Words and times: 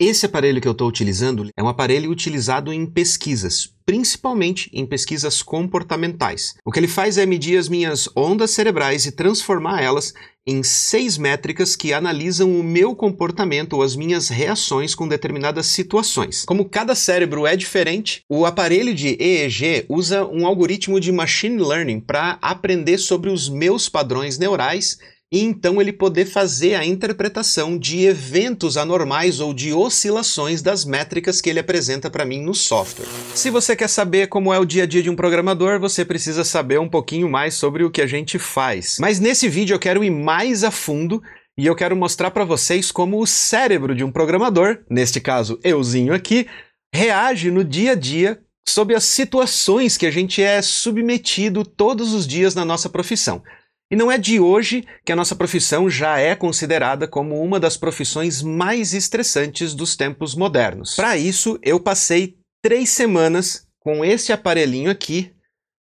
Esse 0.00 0.26
aparelho 0.26 0.60
que 0.60 0.68
eu 0.68 0.72
estou 0.72 0.86
utilizando 0.86 1.50
é 1.56 1.60
um 1.60 1.66
aparelho 1.66 2.08
utilizado 2.08 2.72
em 2.72 2.86
pesquisas, 2.86 3.68
principalmente 3.84 4.70
em 4.72 4.86
pesquisas 4.86 5.42
comportamentais. 5.42 6.54
O 6.64 6.70
que 6.70 6.78
ele 6.78 6.86
faz 6.86 7.18
é 7.18 7.26
medir 7.26 7.58
as 7.58 7.68
minhas 7.68 8.08
ondas 8.14 8.52
cerebrais 8.52 9.06
e 9.06 9.10
transformar 9.10 9.82
elas 9.82 10.14
em 10.46 10.62
seis 10.62 11.18
métricas 11.18 11.74
que 11.74 11.92
analisam 11.92 12.58
o 12.58 12.62
meu 12.62 12.94
comportamento 12.94 13.72
ou 13.72 13.82
as 13.82 13.96
minhas 13.96 14.28
reações 14.28 14.94
com 14.94 15.08
determinadas 15.08 15.66
situações. 15.66 16.44
Como 16.44 16.68
cada 16.68 16.94
cérebro 16.94 17.44
é 17.44 17.56
diferente, 17.56 18.22
o 18.30 18.46
aparelho 18.46 18.94
de 18.94 19.16
EEG 19.20 19.84
usa 19.88 20.24
um 20.24 20.46
algoritmo 20.46 21.00
de 21.00 21.10
machine 21.10 21.60
learning 21.60 21.98
para 21.98 22.38
aprender 22.40 22.98
sobre 22.98 23.30
os 23.30 23.48
meus 23.48 23.88
padrões 23.88 24.38
neurais 24.38 24.96
e 25.30 25.40
então 25.40 25.80
ele 25.80 25.92
poder 25.92 26.24
fazer 26.24 26.74
a 26.74 26.84
interpretação 26.84 27.78
de 27.78 28.04
eventos 28.04 28.76
anormais 28.76 29.40
ou 29.40 29.52
de 29.52 29.72
oscilações 29.72 30.62
das 30.62 30.84
métricas 30.84 31.40
que 31.40 31.50
ele 31.50 31.60
apresenta 31.60 32.10
para 32.10 32.24
mim 32.24 32.42
no 32.42 32.54
software. 32.54 33.06
Se 33.34 33.50
você 33.50 33.76
quer 33.76 33.88
saber 33.88 34.28
como 34.28 34.52
é 34.52 34.58
o 34.58 34.64
dia 34.64 34.84
a 34.84 34.86
dia 34.86 35.02
de 35.02 35.10
um 35.10 35.16
programador, 35.16 35.78
você 35.78 36.04
precisa 36.04 36.44
saber 36.44 36.80
um 36.80 36.88
pouquinho 36.88 37.28
mais 37.28 37.54
sobre 37.54 37.84
o 37.84 37.90
que 37.90 38.00
a 38.00 38.06
gente 38.06 38.38
faz. 38.38 38.96
Mas 38.98 39.20
nesse 39.20 39.48
vídeo 39.48 39.74
eu 39.74 39.78
quero 39.78 40.02
ir 40.02 40.10
mais 40.10 40.64
a 40.64 40.70
fundo 40.70 41.22
e 41.58 41.66
eu 41.66 41.74
quero 41.74 41.96
mostrar 41.96 42.30
para 42.30 42.44
vocês 42.44 42.90
como 42.90 43.20
o 43.20 43.26
cérebro 43.26 43.94
de 43.94 44.04
um 44.04 44.12
programador, 44.12 44.78
neste 44.88 45.20
caso 45.20 45.58
euzinho 45.62 46.14
aqui, 46.14 46.46
reage 46.94 47.50
no 47.50 47.62
dia 47.62 47.92
a 47.92 47.94
dia 47.94 48.40
sob 48.66 48.94
as 48.94 49.04
situações 49.04 49.96
que 49.96 50.06
a 50.06 50.10
gente 50.10 50.42
é 50.42 50.62
submetido 50.62 51.64
todos 51.64 52.12
os 52.12 52.26
dias 52.26 52.54
na 52.54 52.64
nossa 52.64 52.88
profissão. 52.88 53.42
E 53.90 53.96
não 53.96 54.12
é 54.12 54.18
de 54.18 54.38
hoje 54.38 54.84
que 55.04 55.12
a 55.12 55.16
nossa 55.16 55.34
profissão 55.34 55.88
já 55.88 56.18
é 56.18 56.34
considerada 56.34 57.08
como 57.08 57.42
uma 57.42 57.58
das 57.58 57.76
profissões 57.76 58.42
mais 58.42 58.92
estressantes 58.92 59.74
dos 59.74 59.96
tempos 59.96 60.34
modernos. 60.34 60.94
Para 60.94 61.16
isso, 61.16 61.58
eu 61.62 61.80
passei 61.80 62.36
três 62.62 62.90
semanas 62.90 63.66
com 63.80 64.04
esse 64.04 64.30
aparelhinho 64.30 64.90
aqui 64.90 65.32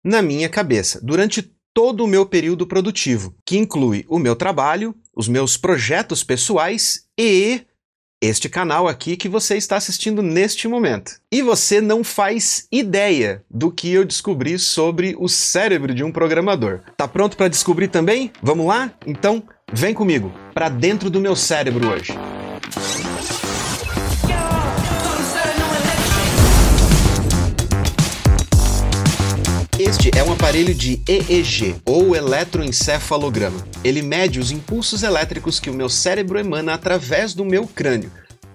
na 0.04 0.22
minha 0.22 0.48
cabeça, 0.48 1.00
durante 1.02 1.42
todo 1.74 2.04
o 2.04 2.06
meu 2.06 2.24
período 2.24 2.64
produtivo, 2.64 3.34
que 3.44 3.58
inclui 3.58 4.04
o 4.08 4.20
meu 4.20 4.36
trabalho, 4.36 4.94
os 5.14 5.26
meus 5.26 5.56
projetos 5.56 6.22
pessoais 6.22 7.08
e 7.18 7.62
este 8.20 8.48
canal 8.48 8.88
aqui 8.88 9.16
que 9.16 9.28
você 9.28 9.56
está 9.56 9.76
assistindo 9.76 10.22
neste 10.22 10.66
momento. 10.68 11.12
E 11.30 11.42
você 11.42 11.80
não 11.80 12.02
faz 12.02 12.66
ideia 12.70 13.42
do 13.50 13.70
que 13.70 13.92
eu 13.92 14.04
descobri 14.04 14.58
sobre 14.58 15.14
o 15.18 15.28
cérebro 15.28 15.94
de 15.94 16.02
um 16.02 16.12
programador. 16.12 16.80
Tá 16.96 17.06
pronto 17.06 17.36
para 17.36 17.48
descobrir 17.48 17.88
também? 17.88 18.32
Vamos 18.42 18.66
lá? 18.66 18.92
Então, 19.06 19.42
vem 19.72 19.94
comigo 19.94 20.32
para 20.54 20.68
dentro 20.68 21.10
do 21.10 21.20
meu 21.20 21.36
cérebro 21.36 21.88
hoje. 21.90 22.12
Este 29.78 30.10
é 30.16 30.22
um 30.22 30.32
aparelho 30.32 30.74
de 30.74 31.02
EEG, 31.06 31.76
ou 31.84 32.16
eletroencefalograma. 32.16 33.62
Ele 33.84 34.00
mede 34.00 34.40
os 34.40 34.50
impulsos 34.50 35.02
elétricos 35.02 35.60
que 35.60 35.68
o 35.68 35.74
meu 35.74 35.90
cérebro 35.90 36.38
emana 36.38 36.72
através 36.72 37.34
do 37.34 37.44
meu 37.44 37.66
crânio. 37.66 38.10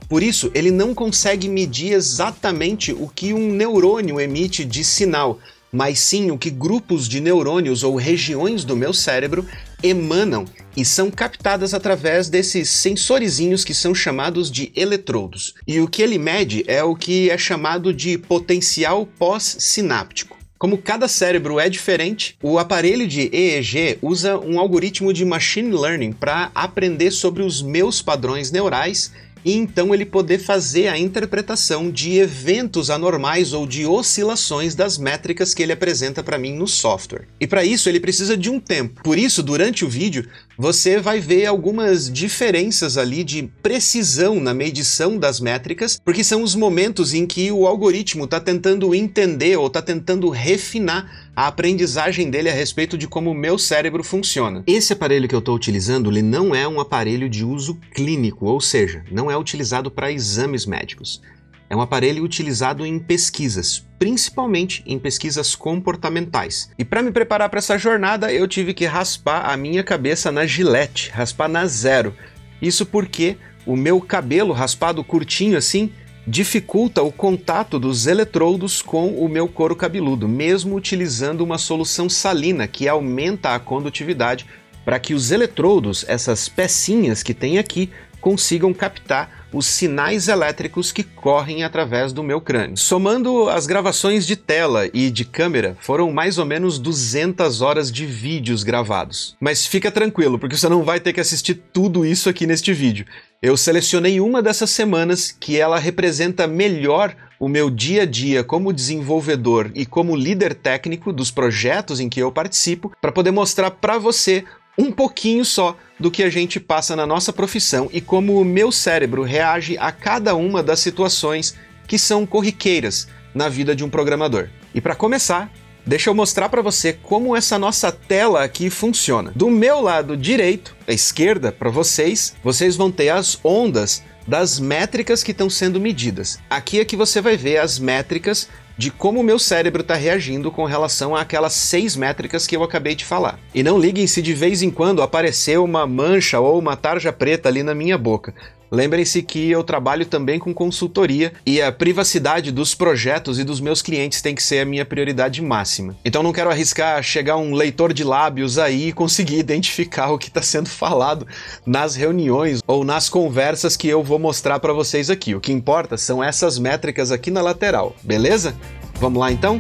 Por 0.10 0.24
isso, 0.24 0.50
ele 0.56 0.72
não 0.72 0.96
consegue 0.96 1.48
medir 1.48 1.94
exatamente 1.94 2.92
o 2.92 3.08
que 3.08 3.36
um 3.36 3.52
neurônio 3.52 4.20
emite 4.20 4.66
de 4.66 4.84
sinal, 4.84 5.40
mas 5.72 6.00
sim 6.00 6.32
o 6.32 6.40
que 6.40 6.50
grupos 6.50 7.08
de 7.08 7.22
neurônios 7.22 7.84
ou 7.84 7.96
regiões 7.96 8.66
do 8.66 8.76
meu 8.76 8.92
cérebro 8.92 9.46
emanam 9.84 10.46
e 10.76 10.84
são 10.84 11.12
captadas 11.12 11.76
através 11.76 12.30
desses 12.30 12.68
sensorizinhos 12.68 13.64
que 13.64 13.76
são 13.76 13.94
chamados 13.94 14.50
de 14.50 14.72
eletrodos. 14.76 15.54
E 15.68 15.80
o 15.82 15.88
que 15.88 16.02
ele 16.02 16.18
mede 16.18 16.64
é 16.66 16.84
o 16.84 16.96
que 16.96 17.30
é 17.30 17.38
chamado 17.38 17.94
de 17.94 18.18
potencial 18.18 19.06
pós-sináptico. 19.06 20.41
Como 20.62 20.78
cada 20.78 21.08
cérebro 21.08 21.60
é 21.60 21.68
diferente, 21.68 22.38
o 22.40 22.60
aparelho 22.60 23.08
de 23.08 23.36
EEG 23.36 23.98
usa 24.00 24.38
um 24.38 24.60
algoritmo 24.60 25.12
de 25.12 25.26
machine 25.26 25.76
learning 25.76 26.12
para 26.12 26.52
aprender 26.54 27.10
sobre 27.10 27.42
os 27.42 27.64
meus 27.64 28.00
padrões 28.00 28.52
neurais 28.52 29.12
e 29.44 29.54
então 29.54 29.92
ele 29.92 30.06
poder 30.06 30.38
fazer 30.38 30.88
a 30.88 31.00
interpretação 31.00 31.90
de 31.90 32.18
eventos 32.18 32.92
anormais 32.92 33.54
ou 33.54 33.66
de 33.66 33.88
oscilações 33.88 34.76
das 34.76 35.00
métricas 35.00 35.54
que 35.54 35.64
ele 35.64 35.72
apresenta 35.72 36.22
para 36.22 36.38
mim 36.38 36.54
no 36.54 36.68
software. 36.68 37.28
E 37.40 37.48
para 37.48 37.66
isso 37.66 37.90
ele 37.90 38.00
precisa 38.00 38.38
de 38.38 38.50
um 38.50 38.60
tempo. 38.60 39.02
Por 39.04 39.18
isso, 39.18 39.42
durante 39.42 39.84
o 39.84 39.90
vídeo, 39.90 40.28
você 40.62 41.00
vai 41.00 41.20
ver 41.20 41.48
algumas 41.48 42.08
diferenças 42.08 42.96
ali 42.96 43.24
de 43.24 43.50
precisão 43.64 44.40
na 44.40 44.54
medição 44.54 45.18
das 45.18 45.40
métricas, 45.40 46.00
porque 46.06 46.24
são 46.24 46.44
os 46.44 46.54
momentos 46.54 47.16
em 47.16 47.26
que 47.26 47.52
o 47.52 47.66
algoritmo 47.66 48.26
está 48.26 48.40
tentando 48.40 48.94
entender 48.94 49.58
ou 49.58 49.66
está 49.66 49.82
tentando 49.82 50.30
refinar 50.30 51.32
a 51.36 51.48
aprendizagem 51.48 52.30
dele 52.30 52.48
a 52.48 52.54
respeito 52.54 52.96
de 52.96 53.08
como 53.08 53.32
o 53.32 53.36
meu 53.36 53.58
cérebro 53.58 54.04
funciona. 54.04 54.64
Esse 54.68 54.94
aparelho 54.94 55.28
que 55.28 55.34
eu 55.34 55.40
estou 55.40 55.56
utilizando, 55.56 56.12
ele 56.12 56.22
não 56.22 56.54
é 56.54 56.68
um 56.68 56.80
aparelho 56.80 57.28
de 57.28 57.44
uso 57.44 57.80
clínico, 57.92 58.46
ou 58.46 58.62
seja, 58.62 59.04
não 59.10 59.32
é 59.32 59.36
utilizado 59.36 59.90
para 59.90 60.12
exames 60.12 60.68
médicos. 60.68 61.24
É 61.72 61.76
um 61.76 61.80
aparelho 61.80 62.22
utilizado 62.26 62.86
em 62.86 63.00
pesquisas, 63.00 63.88
principalmente 63.98 64.84
em 64.86 65.00
pesquisas 65.00 65.56
comportamentais. 65.56 66.70
E 66.78 66.84
para 66.84 67.02
me 67.02 67.14
preparar 67.14 67.48
para 67.48 67.60
essa 67.60 67.78
jornada, 67.78 68.30
eu 68.30 68.46
tive 68.46 68.74
que 68.74 68.84
raspar 68.84 69.50
a 69.50 69.56
minha 69.56 69.82
cabeça 69.82 70.34
na 70.34 70.46
gilete, 70.46 71.10
raspar 71.12 71.48
na 71.48 71.66
zero. 71.66 72.14
Isso 72.62 72.86
porque 72.86 73.38
o 73.66 73.78
meu 73.78 74.02
cabelo 74.02 74.52
raspado 74.52 75.02
curtinho 75.02 75.58
assim 75.58 75.94
dificulta 76.28 77.02
o 77.04 77.10
contato 77.10 77.80
dos 77.80 78.06
eletrodos 78.06 78.82
com 78.82 79.08
o 79.08 79.30
meu 79.30 79.48
couro 79.48 79.74
cabeludo, 79.74 80.28
mesmo 80.28 80.76
utilizando 80.76 81.40
uma 81.40 81.58
solução 81.58 82.10
salina 82.10 82.68
que 82.68 82.86
aumenta 82.86 83.56
a 83.56 83.60
condutividade 83.60 84.46
para 84.84 85.00
que 85.00 85.14
os 85.14 85.32
eletrodos, 85.32 86.04
essas 86.10 86.50
pecinhas 86.50 87.24
que 87.24 87.34
tem 87.34 87.58
aqui, 87.60 87.90
consigam 88.22 88.74
captar 88.74 89.42
os 89.52 89.66
sinais 89.66 90.28
elétricos 90.28 90.92
que 90.92 91.04
correm 91.04 91.64
através 91.64 92.14
do 92.14 92.24
meu 92.24 92.40
crânio. 92.40 92.78
Somando 92.78 93.50
as 93.50 93.68
gravações 93.68 94.26
de 94.26 94.36
tela 94.36 94.88
e 94.94 95.10
de 95.12 95.26
câmera, 95.26 95.76
foram 95.82 96.12
mais 96.12 96.38
ou 96.38 96.46
menos 96.46 96.80
200 96.80 97.62
horas 97.62 97.92
de 97.92 98.06
vídeos 98.06 98.64
gravados. 98.64 99.36
Mas 99.42 99.66
fica 99.66 99.92
tranquilo, 99.92 100.40
porque 100.40 100.56
você 100.56 100.70
não 100.70 100.84
vai 100.84 101.00
ter 101.00 101.12
que 101.12 101.20
assistir 101.20 101.56
tudo 101.74 102.06
isso 102.06 102.30
aqui 102.30 102.48
neste 102.48 102.72
vídeo. 102.72 103.06
Eu 103.42 103.58
selecionei 103.58 104.22
uma 104.22 104.42
dessas 104.42 104.70
semanas 104.70 105.36
que 105.38 105.60
ela 105.60 105.80
representa 105.80 106.48
melhor 106.48 107.16
o 107.40 107.48
meu 107.48 107.72
dia 107.72 108.04
a 108.04 108.06
dia 108.06 108.44
como 108.44 108.72
desenvolvedor 108.72 109.72
e 109.74 109.84
como 109.84 110.16
líder 110.16 110.54
técnico 110.54 111.12
dos 111.12 111.32
projetos 111.32 112.00
em 112.00 112.08
que 112.08 112.20
eu 112.20 112.32
participo, 112.32 112.92
para 113.02 113.12
poder 113.12 113.32
mostrar 113.32 113.72
para 113.72 113.98
você 113.98 114.46
um 114.78 114.92
pouquinho 114.92 115.44
só 115.44 115.78
do 116.00 116.10
que 116.10 116.24
a 116.24 116.30
gente 116.30 116.60
passa 116.60 116.96
na 116.96 117.06
nossa 117.06 117.32
profissão 117.32 117.90
e 117.92 118.02
como 118.02 118.40
o 118.40 118.46
meu 118.46 118.72
cérebro 118.72 119.24
reage 119.24 119.78
a 119.78 119.92
cada 119.92 120.36
uma 120.36 120.64
das 120.64 120.80
situações 120.80 121.56
que 121.88 121.98
são 121.98 122.26
corriqueiras 122.26 123.08
na 123.34 123.50
vida 123.50 123.76
de 123.76 123.84
um 123.84 123.90
programador. 123.90 124.50
E 124.74 124.82
para 124.82 124.96
começar, 124.96 125.52
deixa 125.86 126.10
eu 126.10 126.16
mostrar 126.16 126.50
para 126.50 126.62
você 126.62 126.94
como 126.94 127.36
essa 127.36 127.60
nossa 127.60 127.92
tela 127.92 128.44
aqui 128.44 128.70
funciona. 128.70 129.32
Do 129.36 129.50
meu 129.50 129.82
lado 129.82 130.16
direito, 130.16 130.76
à 130.88 130.94
esquerda, 130.94 131.52
para 131.52 131.70
vocês, 131.70 132.36
vocês 132.44 132.76
vão 132.76 132.92
ter 132.92 133.10
as 133.10 133.38
ondas 133.44 134.04
das 134.28 134.60
métricas 134.60 135.24
que 135.24 135.32
estão 135.32 135.50
sendo 135.50 135.80
medidas. 135.80 136.40
Aqui 136.50 136.80
é 136.80 136.86
que 136.86 136.96
você 136.96 137.20
vai 137.20 137.36
ver 137.36 137.58
as 137.58 137.80
métricas 137.80 138.48
de 138.78 138.90
como 138.90 139.20
o 139.20 139.24
meu 139.24 139.38
cérebro 139.38 139.82
está 139.82 139.96
reagindo 139.96 140.52
com 140.52 140.66
relação 140.66 141.16
àquelas 141.16 141.54
seis 141.54 141.96
métricas 141.96 142.48
que 142.48 142.56
eu 142.56 142.64
acabei 142.64 142.96
de 142.96 143.06
falar. 143.06 143.40
E 143.54 143.64
não 143.64 143.80
liguem 143.80 144.08
se 144.08 144.22
de 144.22 144.34
vez 144.34 144.62
em 144.62 144.72
quando 144.72 145.02
aparecer 145.02 145.60
uma 145.60 145.86
mancha 145.86 146.40
ou 146.40 146.58
uma 146.58 146.76
tarja 146.76 147.12
preta 147.12 147.50
ali 147.50 147.64
na 147.64 147.76
minha 147.76 147.98
boca. 147.98 148.34
Lembrem-se 148.72 149.22
que 149.22 149.52
eu 149.52 149.64
trabalho 149.64 150.06
também 150.06 150.40
com 150.40 150.54
consultoria 150.54 151.34
e 151.46 151.62
a 151.62 151.74
privacidade 151.74 152.52
dos 152.52 152.74
projetos 152.74 153.38
e 153.38 153.44
dos 153.44 153.60
meus 153.60 153.82
clientes 153.82 154.22
tem 154.22 154.34
que 154.34 154.42
ser 154.42 154.60
a 154.60 154.66
minha 154.66 154.86
prioridade 154.86 155.42
máxima. 155.42 155.98
Então 156.06 156.24
não 156.24 156.32
quero 156.32 156.50
arriscar 156.50 157.04
chegar 157.04 157.36
um 157.36 157.54
leitor 157.54 157.92
de 157.92 158.06
lábios 158.06 158.58
aí 158.58 158.88
e 158.88 158.94
conseguir 158.94 159.38
identificar 159.40 160.12
o 160.12 160.18
que 160.18 160.30
está 160.30 160.42
sendo 160.42 160.70
falado 160.70 161.28
nas 161.66 161.96
reuniões 161.96 162.62
ou 162.66 162.86
nas 162.86 163.10
conversas 163.10 163.76
que 163.76 163.90
eu 163.90 164.02
vou 164.02 164.18
mostrar 164.18 164.60
para 164.60 164.72
vocês 164.72 165.10
aqui. 165.10 165.36
O 165.36 165.42
que 165.42 165.52
importa 165.52 165.98
são 165.98 166.24
essas 166.24 166.58
métricas 166.58 167.12
aqui 167.12 167.30
na 167.30 167.42
lateral, 167.42 167.94
beleza? 168.02 168.56
Vamos 169.02 169.20
lá 169.20 169.32
então? 169.32 169.60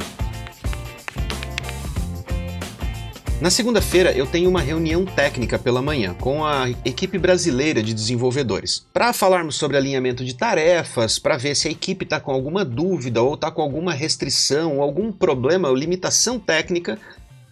Na 3.41 3.49
segunda-feira, 3.49 4.11
eu 4.11 4.27
tenho 4.27 4.47
uma 4.47 4.61
reunião 4.61 5.03
técnica 5.03 5.57
pela 5.57 5.81
manhã 5.81 6.13
com 6.13 6.45
a 6.45 6.69
equipe 6.85 7.17
brasileira 7.17 7.81
de 7.81 7.91
desenvolvedores 7.91 8.85
para 8.93 9.11
falarmos 9.13 9.55
sobre 9.55 9.75
alinhamento 9.75 10.23
de 10.23 10.35
tarefas, 10.35 11.17
para 11.17 11.37
ver 11.37 11.55
se 11.55 11.67
a 11.67 11.71
equipe 11.71 12.05
está 12.05 12.19
com 12.19 12.31
alguma 12.31 12.63
dúvida 12.63 13.19
ou 13.19 13.33
está 13.33 13.49
com 13.49 13.63
alguma 13.63 13.93
restrição, 13.93 14.79
algum 14.79 15.11
problema 15.11 15.69
ou 15.69 15.75
limitação 15.75 16.37
técnica 16.37 16.99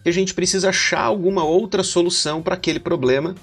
que 0.04 0.08
a 0.08 0.12
gente 0.12 0.32
precisa 0.32 0.68
achar 0.68 1.02
alguma 1.02 1.42
outra 1.42 1.82
solução 1.82 2.40
para 2.40 2.54
aquele 2.54 2.78
problema 2.78 3.34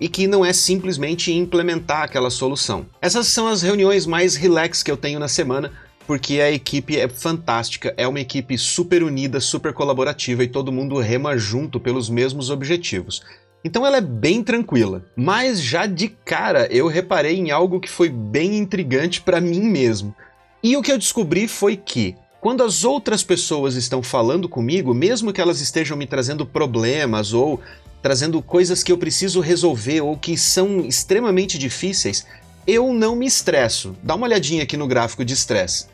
e 0.00 0.08
que 0.08 0.26
não 0.26 0.44
é 0.44 0.52
simplesmente 0.52 1.32
implementar 1.32 2.02
aquela 2.02 2.30
solução. 2.30 2.84
Essas 3.00 3.28
são 3.28 3.46
as 3.46 3.62
reuniões 3.62 4.06
mais 4.06 4.34
relax 4.34 4.82
que 4.82 4.90
eu 4.90 4.96
tenho 4.96 5.20
na 5.20 5.28
semana, 5.28 5.70
porque 6.06 6.40
a 6.40 6.50
equipe 6.50 6.98
é 6.98 7.08
fantástica, 7.08 7.94
é 7.96 8.06
uma 8.06 8.20
equipe 8.20 8.56
super 8.58 9.02
unida, 9.02 9.40
super 9.40 9.72
colaborativa 9.72 10.44
e 10.44 10.48
todo 10.48 10.72
mundo 10.72 10.98
rema 10.98 11.36
junto 11.36 11.80
pelos 11.80 12.08
mesmos 12.08 12.50
objetivos. 12.50 13.22
Então 13.64 13.86
ela 13.86 13.98
é 13.98 14.00
bem 14.00 14.42
tranquila. 14.42 15.04
Mas 15.16 15.62
já 15.62 15.86
de 15.86 16.08
cara 16.08 16.66
eu 16.70 16.86
reparei 16.88 17.36
em 17.36 17.50
algo 17.50 17.80
que 17.80 17.88
foi 17.88 18.08
bem 18.08 18.58
intrigante 18.58 19.20
para 19.20 19.40
mim 19.40 19.62
mesmo. 19.62 20.14
E 20.62 20.76
o 20.76 20.82
que 20.82 20.92
eu 20.92 20.98
descobri 20.98 21.48
foi 21.48 21.76
que 21.76 22.16
quando 22.40 22.62
as 22.64 22.84
outras 22.84 23.22
pessoas 23.22 23.76
estão 23.76 24.02
falando 24.02 24.48
comigo, 24.48 24.92
mesmo 24.92 25.32
que 25.32 25.40
elas 25.40 25.60
estejam 25.60 25.96
me 25.96 26.06
trazendo 26.06 26.44
problemas 26.44 27.32
ou 27.32 27.60
trazendo 28.02 28.42
coisas 28.42 28.82
que 28.82 28.90
eu 28.90 28.98
preciso 28.98 29.40
resolver 29.40 30.00
ou 30.00 30.16
que 30.16 30.36
são 30.36 30.80
extremamente 30.80 31.56
difíceis, 31.56 32.26
eu 32.66 32.92
não 32.92 33.14
me 33.14 33.26
estresso. 33.26 33.94
Dá 34.02 34.16
uma 34.16 34.26
olhadinha 34.26 34.64
aqui 34.64 34.76
no 34.76 34.88
gráfico 34.88 35.24
de 35.24 35.34
estresse. 35.34 35.86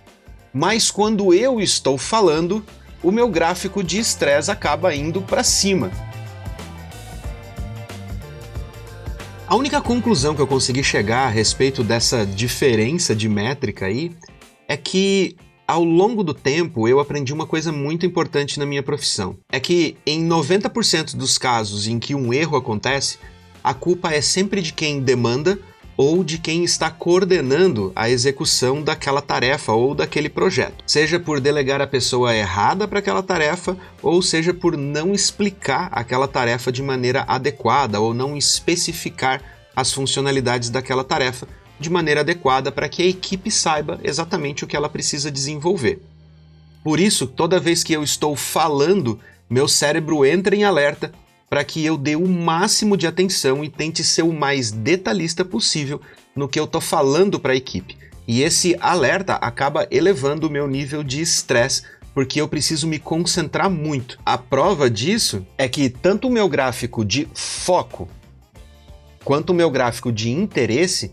Mas 0.53 0.91
quando 0.91 1.35
eu 1.35 1.61
estou 1.61 1.99
falando, 1.99 2.65
o 3.03 3.11
meu 3.11 3.29
gráfico 3.29 3.83
de 3.83 3.99
estresse 3.99 4.50
acaba 4.50 4.95
indo 4.95 5.21
para 5.23 5.43
cima. 5.43 5.91
A 9.47 9.56
única 9.56 9.81
conclusão 9.81 10.35
que 10.35 10.43
eu 10.43 10.47
consegui 10.47 10.85
chegar 10.85 11.27
a 11.27 11.31
respeito 11.31 11.83
dessa 11.83 12.27
diferença 12.27 13.17
de 13.17 13.29
métrica 13.29 13.87
aí 13.87 14.12
é 14.69 14.77
que 14.77 15.37
ao 15.67 15.83
longo 15.83 16.23
do 16.23 16.35
tempo 16.35 16.87
eu 16.87 17.01
aprendi 17.01 17.33
uma 17.33 17.47
coisa 17.47 17.73
muito 17.73 18.05
importante 18.05 18.59
na 18.59 18.67
minha 18.67 18.83
profissão. 18.83 19.39
É 19.51 19.59
que 19.59 19.97
em 20.06 20.27
90% 20.27 21.17
dos 21.17 21.39
casos 21.39 21.87
em 21.87 21.99
que 21.99 22.15
um 22.15 22.33
erro 22.33 22.56
acontece, 22.56 23.19
a 23.65 23.73
culpa 23.73 24.12
é 24.12 24.21
sempre 24.21 24.61
de 24.61 24.73
quem 24.73 25.01
demanda 25.01 25.59
ou 25.99 26.23
de 26.23 26.39
quem 26.39 26.62
está 26.62 26.89
coordenando 26.93 27.91
a 27.97 28.09
execução 28.09 28.81
daquela 28.81 29.21
tarefa 29.21 29.73
ou 29.73 29.97
daquele 29.97 30.29
projeto. 30.29 30.85
Seja 30.87 31.19
por 31.19 31.41
delegar 31.41 31.83
a 31.83 31.89
pessoa 31.89 32.33
errada 32.33 32.87
para 32.87 33.00
aquela 33.00 33.21
tarefa, 33.21 33.77
ou 34.00 34.23
seja 34.23 34.55
por 34.55 34.77
não 34.77 35.12
explicar 35.12 35.89
aquela 35.91 36.29
tarefa 36.29 36.71
de 36.71 36.85
maneira 36.85 37.25
adequada 37.27 37.99
ou 37.99 38.15
não 38.15 38.37
especificar 38.37 39.43
as 39.75 39.93
funcionalidades 39.93 40.71
daquela 40.71 41.03
tarefa 41.03 41.49
de 41.81 41.91
maneira 41.91 42.21
adequada 42.21 42.71
para 42.71 42.89
que 42.89 43.03
a 43.03 43.06
equipe 43.06 43.51
saiba 43.51 43.99
exatamente 44.05 44.62
o 44.62 44.69
que 44.69 44.77
ela 44.77 44.89
precisa 44.89 45.33
desenvolver. 45.33 46.01
Por 46.85 47.01
isso, 47.01 47.27
toda 47.27 47.59
vez 47.59 47.83
que 47.83 47.93
eu 47.93 48.05
estou 48.05 48.37
falando, 48.37 49.19
meu 49.51 49.67
cérebro 49.67 50.25
entra 50.25 50.55
em 50.55 50.62
alerta 50.62 51.12
para 51.49 51.65
que 51.65 51.85
eu 51.85 51.97
dê 51.97 52.17
o 52.17 52.27
máximo 52.27 52.97
de 52.97 53.06
atenção 53.06 53.65
e 53.65 53.69
tente 53.69 54.05
ser 54.05 54.23
o 54.23 54.33
mais 54.33 54.71
detalhista 54.71 55.45
possível 55.45 56.00
no 56.37 56.49
que 56.49 56.61
eu 56.61 56.65
estou 56.65 56.81
falando 56.81 57.41
para 57.41 57.53
a 57.53 57.56
equipe. 57.56 57.97
E 58.27 58.43
esse 58.43 58.77
alerta 58.81 59.35
acaba 59.35 59.87
elevando 59.91 60.47
o 60.47 60.50
meu 60.50 60.69
nível 60.69 61.03
de 61.03 61.21
estresse 61.23 61.83
porque 62.15 62.41
eu 62.41 62.49
preciso 62.49 62.87
me 62.87 62.99
concentrar 62.99 63.71
muito. 63.71 64.19
A 64.27 64.37
prova 64.37 64.91
disso 64.91 65.47
é 65.56 65.69
que 65.69 65.89
tanto 65.89 66.29
o 66.29 66.31
meu 66.31 66.49
gráfico 66.49 67.05
de 67.05 67.29
foco 67.33 68.09
quanto 69.25 69.51
o 69.51 69.55
meu 69.55 69.71
gráfico 69.71 70.11
de 70.11 70.31
interesse 70.31 71.12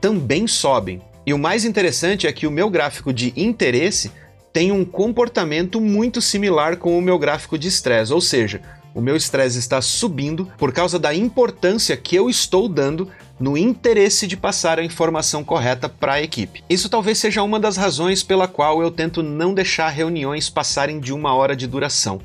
também 0.00 0.46
sobem. 0.46 1.00
E 1.24 1.32
o 1.32 1.38
mais 1.38 1.64
interessante 1.64 2.26
é 2.26 2.32
que 2.32 2.46
o 2.46 2.50
meu 2.50 2.68
gráfico 2.68 3.12
de 3.12 3.32
interesse 3.36 4.10
tem 4.52 4.70
um 4.70 4.84
comportamento 4.84 5.80
muito 5.80 6.20
similar 6.20 6.76
com 6.76 6.98
o 6.98 7.02
meu 7.02 7.18
gráfico 7.18 7.56
de 7.56 7.68
estresse, 7.68 8.12
ou 8.12 8.20
seja, 8.20 8.60
o 8.94 9.00
meu 9.00 9.16
estresse 9.16 9.58
está 9.58 9.80
subindo 9.80 10.50
por 10.58 10.72
causa 10.72 10.98
da 10.98 11.14
importância 11.14 11.96
que 11.96 12.14
eu 12.14 12.28
estou 12.28 12.68
dando 12.68 13.08
no 13.40 13.56
interesse 13.56 14.26
de 14.26 14.36
passar 14.36 14.78
a 14.78 14.84
informação 14.84 15.42
correta 15.42 15.88
para 15.88 16.14
a 16.14 16.22
equipe. 16.22 16.62
Isso 16.68 16.88
talvez 16.88 17.18
seja 17.18 17.42
uma 17.42 17.58
das 17.58 17.76
razões 17.76 18.22
pela 18.22 18.46
qual 18.46 18.82
eu 18.82 18.90
tento 18.90 19.22
não 19.22 19.54
deixar 19.54 19.88
reuniões 19.88 20.48
passarem 20.48 21.00
de 21.00 21.12
uma 21.12 21.34
hora 21.34 21.56
de 21.56 21.66
duração. 21.66 22.20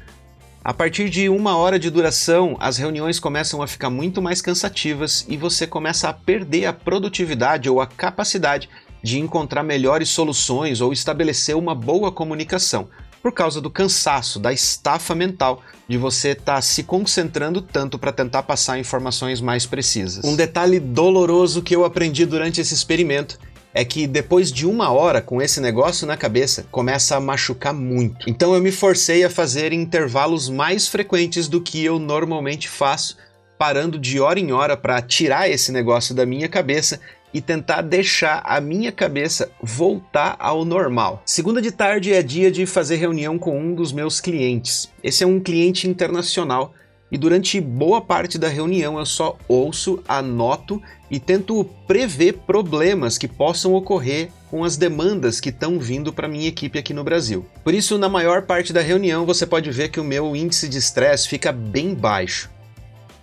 A 0.64 0.74
partir 0.74 1.10
de 1.10 1.30
uma 1.30 1.56
hora 1.56 1.80
de 1.80 1.90
duração, 1.90 2.58
as 2.60 2.78
reuniões 2.78 3.20
começam 3.20 3.62
a 3.62 3.68
ficar 3.68 3.90
muito 3.90 4.22
mais 4.22 4.42
cansativas 4.42 5.26
e 5.30 5.38
você 5.38 5.66
começa 5.66 6.10
a 6.10 6.14
perder 6.14 6.66
a 6.66 6.74
produtividade 6.74 7.70
ou 7.70 7.80
a 7.80 7.88
capacidade 7.88 8.70
de 9.02 9.18
encontrar 9.18 9.64
melhores 9.64 10.10
soluções 10.10 10.82
ou 10.82 10.92
estabelecer 10.92 11.56
uma 11.56 11.74
boa 11.74 12.12
comunicação 12.12 12.90
por 13.28 13.34
causa 13.34 13.60
do 13.60 13.70
cansaço, 13.70 14.40
da 14.40 14.54
estafa 14.54 15.14
mental 15.14 15.62
de 15.86 15.98
você 15.98 16.30
estar 16.30 16.56
tá 16.56 16.62
se 16.62 16.82
concentrando 16.82 17.62
tanto 17.62 18.00
para 18.00 18.14
tentar 18.14 18.44
passar 18.44 18.80
informações 18.80 19.42
mais 19.42 19.66
precisas. 19.66 20.24
Um 20.24 20.34
detalhe 20.34 20.80
doloroso 20.80 21.62
que 21.62 21.76
eu 21.76 21.84
aprendi 21.84 22.26
durante 22.26 22.62
esse 22.62 22.74
experimento 22.74 23.38
é 23.74 23.84
que 23.84 24.08
depois 24.08 24.50
de 24.50 24.66
uma 24.66 24.94
hora 24.94 25.22
com 25.22 25.42
esse 25.42 25.60
negócio 25.60 26.08
na 26.08 26.16
cabeça, 26.16 26.66
começa 26.72 27.18
a 27.18 27.20
machucar 27.20 27.74
muito. 27.74 28.30
Então 28.30 28.56
eu 28.56 28.62
me 28.62 28.72
forcei 28.72 29.26
a 29.26 29.30
fazer 29.30 29.74
intervalos 29.74 30.48
mais 30.48 30.88
frequentes 30.88 31.50
do 31.50 31.60
que 31.60 31.84
eu 31.84 32.00
normalmente 32.00 32.70
faço, 32.70 33.18
parando 33.58 34.00
de 34.00 34.22
hora 34.22 34.40
em 34.40 34.54
hora 34.54 34.78
para 34.78 35.02
tirar 35.02 35.50
esse 35.50 35.70
negócio 35.74 36.16
da 36.16 36.26
minha 36.26 36.48
cabeça 36.48 36.98
e 37.38 37.42
tentar 37.42 37.84
deixar 37.84 38.42
a 38.44 38.60
minha 38.60 38.92
cabeça 38.92 39.52
voltar 39.62 40.36
ao 40.40 40.66
normal. 40.66 41.22
Segunda 41.24 41.62
de 41.62 41.72
tarde 41.72 42.12
é 42.12 42.24
dia 42.24 42.52
de 42.52 42.66
fazer 42.66 42.96
reunião 42.96 43.38
com 43.38 43.56
um 43.56 43.76
dos 43.76 43.92
meus 43.92 44.20
clientes. 44.20 44.90
Esse 45.04 45.24
é 45.24 45.28
um 45.28 45.40
cliente 45.40 45.88
internacional 45.88 46.74
e 47.12 47.18
durante 47.18 47.62
boa 47.62 48.02
parte 48.02 48.40
da 48.40 48.48
reunião 48.48 48.98
eu 48.98 49.06
só 49.06 49.38
ouço, 49.48 50.02
anoto 50.08 50.82
e 51.12 51.20
tento 51.20 51.64
prever 51.86 52.40
problemas 52.48 53.20
que 53.20 53.28
possam 53.28 53.76
ocorrer 53.76 54.32
com 54.50 54.64
as 54.64 54.76
demandas 54.76 55.40
que 55.40 55.50
estão 55.50 55.78
vindo 55.78 56.12
para 56.12 56.28
minha 56.28 56.48
equipe 56.48 56.80
aqui 56.80 56.92
no 56.92 57.04
Brasil. 57.04 57.46
Por 57.64 57.76
isso, 57.76 58.00
na 58.00 58.10
maior 58.10 58.48
parte 58.48 58.74
da 58.74 58.82
reunião, 58.82 59.28
você 59.28 59.46
pode 59.46 59.70
ver 59.70 59.90
que 59.90 60.00
o 60.00 60.04
meu 60.04 60.36
índice 60.36 60.68
de 60.68 60.80
estresse 60.80 61.30
fica 61.30 61.52
bem 61.52 61.94
baixo. 61.94 62.50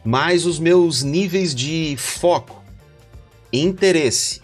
Mas 0.04 0.46
os 0.46 0.60
meus 0.60 1.02
níveis 1.02 1.52
de 1.52 1.96
foco, 1.98 2.63
interesse 3.62 4.40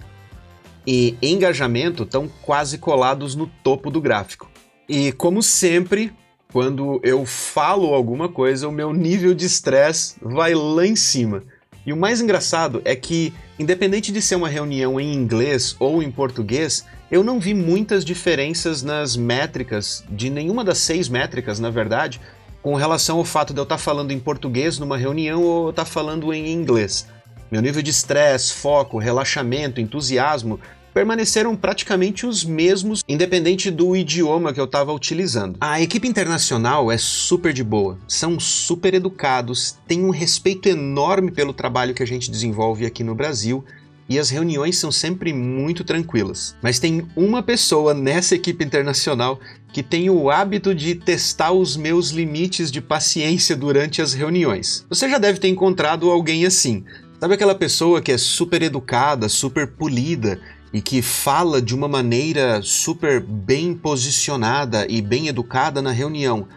e 0.87 1.17
engajamento 1.23 2.05
estão 2.05 2.29
quase 2.43 2.79
colados 2.79 3.35
no 3.35 3.47
topo 3.47 3.91
do 3.91 4.01
gráfico. 4.01 4.51
E 4.89 5.13
como 5.13 5.43
sempre, 5.43 6.13
quando 6.53 7.01
eu 7.03 7.25
falo 7.25 7.95
alguma 7.95 8.29
coisa, 8.29 8.69
o 8.69 8.73
meu 8.73 8.93
nível 8.93 9.35
de 9.35 9.47
estresse 9.47 10.17
vai 10.21 10.55
lá 10.55 10.87
em 10.87 10.97
cima. 10.97 11.43
E 11.87 11.93
o 11.93 11.97
mais 11.97 12.21
engraçado 12.21 12.83
é 12.85 12.95
que, 12.95 13.33
independente 13.59 14.13
de 14.13 14.21
ser 14.21 14.35
uma 14.35 14.49
reunião 14.49 15.01
em 15.01 15.15
inglês 15.15 15.75
ou 15.79 16.03
em 16.03 16.11
português, 16.11 16.85
eu 17.11 17.25
não 17.25 17.41
vi 17.41 17.55
muitas 17.55 18.05
diferenças 18.05 18.83
nas 18.83 19.17
métricas, 19.17 20.05
de 20.09 20.29
nenhuma 20.29 20.63
das 20.63 20.79
seis 20.79 21.09
métricas, 21.09 21.59
na 21.59 21.71
verdade, 21.71 22.21
com 22.63 22.75
relação 22.75 23.19
ao 23.19 23.25
fato 23.25 23.55
de 23.55 23.61
eu 23.61 23.65
estar 23.65 23.79
falando 23.79 24.11
em 24.11 24.19
português 24.19 24.79
numa 24.79 24.97
reunião 24.97 25.43
ou 25.43 25.71
estar 25.71 25.85
falando 25.85 26.33
em 26.33 26.53
inglês. 26.53 27.07
Meu 27.51 27.61
nível 27.61 27.83
de 27.83 27.91
estresse, 27.91 28.53
foco, 28.53 28.97
relaxamento, 28.97 29.81
entusiasmo 29.81 30.61
permaneceram 30.95 31.57
praticamente 31.57 32.25
os 32.25 32.45
mesmos, 32.45 33.03
independente 33.09 33.73
do 33.73 33.97
idioma 33.97 34.53
que 34.53 34.61
eu 34.61 34.67
estava 34.67 34.93
utilizando. 34.93 35.57
A 35.61 35.81
equipe 35.81 36.07
internacional 36.07 36.93
é 36.93 36.99
super 36.99 37.53
de 37.53 37.65
boa, 37.65 37.99
são 38.07 38.39
super 38.39 38.95
educados, 38.95 39.77
têm 39.89 40.05
um 40.05 40.11
respeito 40.11 40.69
enorme 40.69 41.33
pelo 41.33 41.53
trabalho 41.53 41.93
que 41.95 42.03
a 42.03 42.07
gente 42.07 42.31
desenvolve 42.31 42.87
aqui 42.87 43.03
no 43.03 43.17
Brasil 43.17 43.65
e 44.09 44.19
as 44.19 44.31
reuniões 44.31 44.77
são 44.77 44.93
sempre 44.93 45.33
muito 45.33 45.83
tranquilas. 45.85 46.57
Mas 46.63 46.79
tem 46.79 47.07
uma 47.17 47.43
pessoa 47.43 47.95
nessa 47.95 48.35
equipe 48.35 48.65
internacional 48.65 49.41
que 49.73 49.83
tem 49.83 50.11
o 50.11 50.31
hábito 50.31 50.75
de 50.75 50.97
testar 50.97 51.53
os 51.53 51.77
meus 51.77 52.11
limites 52.11 52.71
de 52.73 52.81
paciência 52.81 53.57
durante 53.57 54.03
as 54.03 54.13
reuniões. 54.13 54.85
Você 54.89 55.09
já 55.09 55.19
deve 55.19 55.39
ter 55.39 55.49
encontrado 55.49 56.11
alguém 56.11 56.45
assim. 56.45 56.85
Sabe 57.21 57.35
aquela 57.35 57.55
pessoa 57.55 58.01
que 58.01 58.13
é 58.13 58.17
super 58.17 58.63
educada, 58.63 59.29
super 59.29 59.67
polida 59.67 60.41
e 60.73 60.81
que 60.81 61.03
fala 61.03 61.61
de 61.61 61.75
uma 61.75 61.87
maneira 61.87 62.63
super 62.63 63.21
bem 63.21 63.75
posicionada 63.75 64.87
e 64.89 65.03
bem 65.03 65.29
educada 65.29 65.83
na 65.83 65.91
reunião. 65.91 66.49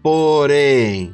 Porém, 0.00 1.12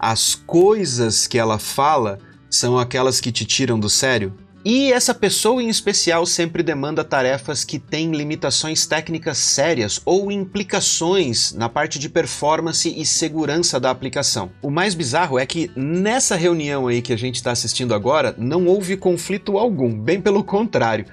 as 0.00 0.34
coisas 0.34 1.28
que 1.28 1.38
ela 1.38 1.60
fala 1.60 2.18
são 2.50 2.76
aquelas 2.76 3.20
que 3.20 3.30
te 3.30 3.44
tiram 3.44 3.78
do 3.78 3.88
sério? 3.88 4.34
E 4.64 4.90
essa 4.94 5.12
pessoa 5.12 5.62
em 5.62 5.68
especial 5.68 6.24
sempre 6.24 6.62
demanda 6.62 7.04
tarefas 7.04 7.64
que 7.64 7.78
têm 7.78 8.12
limitações 8.12 8.86
técnicas 8.86 9.36
sérias 9.36 10.00
ou 10.06 10.32
implicações 10.32 11.52
na 11.52 11.68
parte 11.68 11.98
de 11.98 12.08
performance 12.08 12.88
e 12.88 13.04
segurança 13.04 13.78
da 13.78 13.90
aplicação. 13.90 14.50
O 14.62 14.70
mais 14.70 14.94
bizarro 14.94 15.38
é 15.38 15.44
que 15.44 15.70
nessa 15.76 16.34
reunião 16.34 16.88
aí 16.88 17.02
que 17.02 17.12
a 17.12 17.18
gente 17.18 17.34
está 17.34 17.50
assistindo 17.50 17.92
agora, 17.92 18.34
não 18.38 18.66
houve 18.66 18.96
conflito 18.96 19.58
algum, 19.58 19.92
bem 19.94 20.18
pelo 20.18 20.42
contrário. 20.42 21.04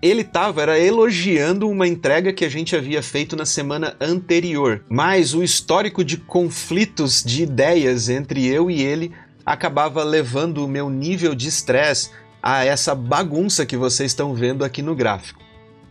Ele 0.00 0.22
estava 0.22 0.62
era 0.62 0.78
elogiando 0.78 1.68
uma 1.68 1.88
entrega 1.88 2.32
que 2.32 2.44
a 2.44 2.48
gente 2.48 2.76
havia 2.76 3.02
feito 3.02 3.34
na 3.34 3.44
semana 3.44 3.96
anterior, 4.00 4.84
mas 4.88 5.34
o 5.34 5.42
histórico 5.42 6.04
de 6.04 6.18
conflitos 6.18 7.20
de 7.24 7.42
ideias 7.42 8.08
entre 8.08 8.46
eu 8.46 8.70
e 8.70 8.80
ele 8.80 9.10
acabava 9.44 10.04
levando 10.04 10.64
o 10.64 10.68
meu 10.68 10.88
nível 10.88 11.34
de 11.34 11.48
estresse 11.48 12.10
a 12.42 12.64
essa 12.64 12.94
bagunça 12.94 13.64
que 13.64 13.76
vocês 13.76 14.10
estão 14.10 14.34
vendo 14.34 14.64
aqui 14.64 14.82
no 14.82 14.94
gráfico. 14.94 15.40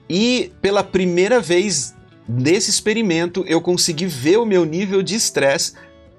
E 0.10 0.52
pela 0.62 0.84
primeira 0.84 1.40
vez 1.40 1.96
nesse 2.28 2.70
experimento 2.70 3.46
eu 3.48 3.62
consegui 3.62 4.06
ver 4.06 4.38
o 4.38 4.46
meu 4.46 4.66
nível 4.66 5.02
de 5.02 5.16
estresse 5.16 5.74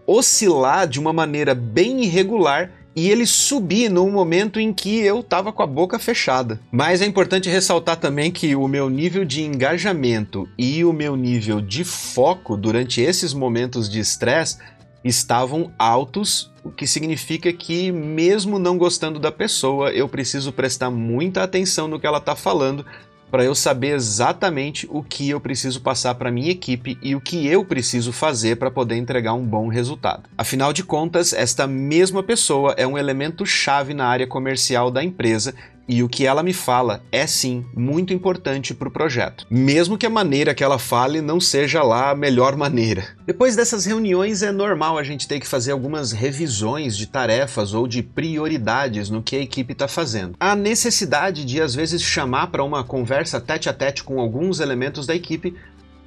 oscilar 0.07 0.89
de 0.89 0.99
uma 0.99 1.13
maneira 1.13 1.55
bem 1.55 2.03
irregular 2.03 2.71
e 2.95 3.09
ele 3.09 3.27
subir 3.27 3.91
no 3.91 4.11
momento 4.11 4.61
em 4.61 4.73
que 4.73 5.01
eu 5.01 5.21
estava 5.21 5.53
com 5.53 5.63
a 5.63 5.67
boca 5.67 5.99
fechada. 5.99 6.61
Mas 6.71 7.01
é 7.01 7.07
importante 7.07 7.49
ressaltar 7.49 7.97
também 7.97 8.31
que 8.31 8.55
o 8.55 8.69
meu 8.69 8.91
nível 8.91 9.25
de 9.25 9.43
engajamento 9.43 10.49
e 10.59 10.85
o 10.85 10.93
meu 10.93 11.17
nível 11.17 11.61
de 11.61 11.85
foco 11.85 12.57
durante 12.57 13.01
esses 13.01 13.33
momentos 13.33 13.89
de 13.89 13.99
estresse 13.99 14.59
estavam 15.05 15.73
altos, 15.79 16.53
o 16.63 16.71
que 16.71 16.87
significa 16.87 17.53
que, 17.53 17.91
mesmo 17.91 18.59
não 18.59 18.79
gostando 18.79 19.19
da 19.19 19.33
pessoa, 19.33 19.91
eu 19.91 20.09
preciso 20.09 20.53
prestar 20.53 20.91
muita 20.91 21.43
atenção 21.43 21.89
no 21.89 21.99
que 21.99 22.07
ela 22.07 22.19
está 22.19 22.37
falando 22.37 22.85
para 23.33 23.45
eu 23.45 23.55
saber 23.55 23.95
exatamente 23.95 24.87
o 24.91 25.03
que 25.03 25.31
eu 25.31 25.41
preciso 25.41 25.81
passar 25.81 26.15
para 26.17 26.31
minha 26.31 26.51
equipe 26.51 26.99
e 27.01 27.17
o 27.17 27.21
que 27.21 27.47
eu 27.47 27.65
preciso 27.65 28.13
fazer 28.13 28.57
para 28.57 28.71
poder 28.71 28.97
entregar 28.97 29.33
um 29.33 29.43
bom 29.43 29.69
resultado. 29.69 30.29
Afinal 30.37 30.71
de 30.71 30.85
contas, 30.85 31.33
esta 31.33 31.67
mesma 31.67 32.23
pessoa 32.23 32.75
é 32.77 32.87
um 32.87 32.99
elemento 32.99 33.47
chave 33.47 33.95
na 33.95 34.07
área 34.07 34.27
comercial 34.27 34.91
da 34.91 35.03
empresa 35.03 35.55
e 35.89 36.03
o 36.03 36.09
que 36.09 36.27
ela 36.27 36.43
me 36.43 36.53
fala 36.53 37.03
é 37.11 37.27
sim 37.27 37.65
muito 37.75 38.13
importante 38.13 38.75
para 38.75 38.89
o 38.89 38.91
projeto, 38.91 39.47
mesmo 39.51 39.99
que 39.99 40.07
a 40.07 40.11
maneira 40.11 40.55
que 40.55 40.63
ela 40.63 40.79
fale 40.79 41.21
não 41.21 41.41
seja 41.41 41.83
lá 41.83 42.11
a 42.11 42.15
melhor 42.15 42.57
maneira. 42.57 43.09
Depois 43.27 43.57
dessas 43.57 43.85
reuniões 43.85 44.43
é 44.43 44.53
normal 44.53 44.97
a 44.97 45.03
gente 45.03 45.29
ter 45.29 45.41
que 45.41 45.47
fazer 45.47 45.73
algumas 45.73 46.13
revisões 46.13 46.97
de 46.97 47.07
tarefas 47.07 47.75
ou 47.75 47.87
de 47.87 48.03
prioridades 48.03 49.11
no 49.11 49.23
que 49.23 49.37
a 49.37 49.41
equipe 49.41 49.73
está 49.73 49.89
fazendo. 49.89 50.37
A 50.39 50.55
necessidade 50.55 51.45
de 51.45 51.61
às 51.61 51.75
vezes 51.75 52.03
chamar 52.03 52.49
para 52.49 52.65
uma 52.65 52.85
conversa 52.85 53.41
tete 53.41 53.69
a 53.69 53.73
tete 53.73 54.05
com 54.05 54.21
alguns 54.21 54.61
elementos 54.61 55.07
da 55.07 55.15
equipe 55.15 55.55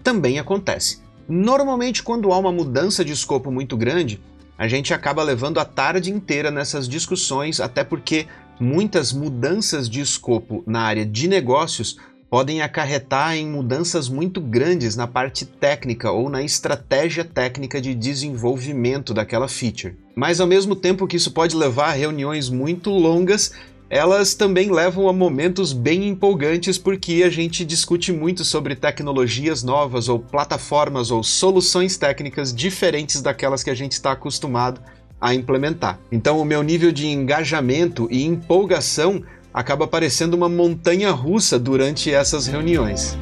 também 0.04 0.40
acontece. 0.40 1.04
Normalmente, 1.28 2.04
quando 2.04 2.32
há 2.32 2.38
uma 2.38 2.52
mudança 2.52 3.04
de 3.04 3.12
escopo 3.12 3.50
muito 3.50 3.76
grande, 3.76 4.22
a 4.58 4.68
gente 4.68 4.94
acaba 4.94 5.24
levando 5.24 5.60
a 5.60 5.66
tarde 5.66 6.12
inteira 6.12 6.50
nessas 6.50 6.88
discussões, 6.88 7.60
até 7.60 7.84
porque 7.84 8.28
muitas 8.60 9.12
mudanças 9.12 9.90
de 9.90 10.02
escopo 10.02 10.64
na 10.66 10.82
área 10.82 11.06
de 11.06 11.28
negócios 11.28 11.98
podem 12.30 12.62
acarretar 12.62 13.36
em 13.36 13.48
mudanças 13.48 14.10
muito 14.10 14.42
grandes 14.42 14.96
na 14.96 15.08
parte 15.08 15.46
técnica 15.46 16.12
ou 16.12 16.30
na 16.30 16.44
estratégia 16.44 17.24
técnica 17.24 17.80
de 17.80 17.94
desenvolvimento 17.94 19.14
daquela 19.14 19.48
feature. 19.48 19.96
Mas 20.16 20.40
ao 20.40 20.48
mesmo 20.48 20.76
tempo 20.76 21.08
que 21.08 21.18
isso 21.18 21.32
pode 21.32 21.56
levar 21.56 21.90
a 21.90 21.94
reuniões 21.94 22.50
muito 22.50 22.90
longas, 22.90 23.54
elas 23.90 24.34
também 24.34 24.72
levam 24.72 25.08
a 25.08 25.14
momentos 25.14 25.72
bem 25.72 26.08
empolgantes 26.10 26.78
porque 26.78 27.22
a 27.24 27.30
gente 27.30 27.64
discute 27.64 28.12
muito 28.12 28.44
sobre 28.44 28.76
tecnologias 28.76 29.62
novas 29.62 30.10
ou 30.10 30.20
plataformas 30.20 31.12
ou 31.12 31.24
soluções 31.24 31.96
técnicas 31.96 32.54
diferentes 32.54 33.22
daquelas 33.22 33.64
que 33.64 33.70
a 33.70 33.76
gente 33.76 33.92
está 33.92 34.12
acostumado 34.12 34.82
a 35.20 35.34
implementar. 35.34 36.00
Então, 36.12 36.40
o 36.40 36.46
meu 36.46 36.62
nível 36.62 36.92
de 36.92 37.08
engajamento 37.08 38.08
e 38.12 38.24
empolgação 38.24 39.24
acaba 39.54 39.88
parecendo 39.88 40.36
uma 40.36 40.50
montanha 40.50 41.12
russa 41.12 41.58
durante 41.58 42.12
essas 42.12 42.46
reuniões. 42.46 43.18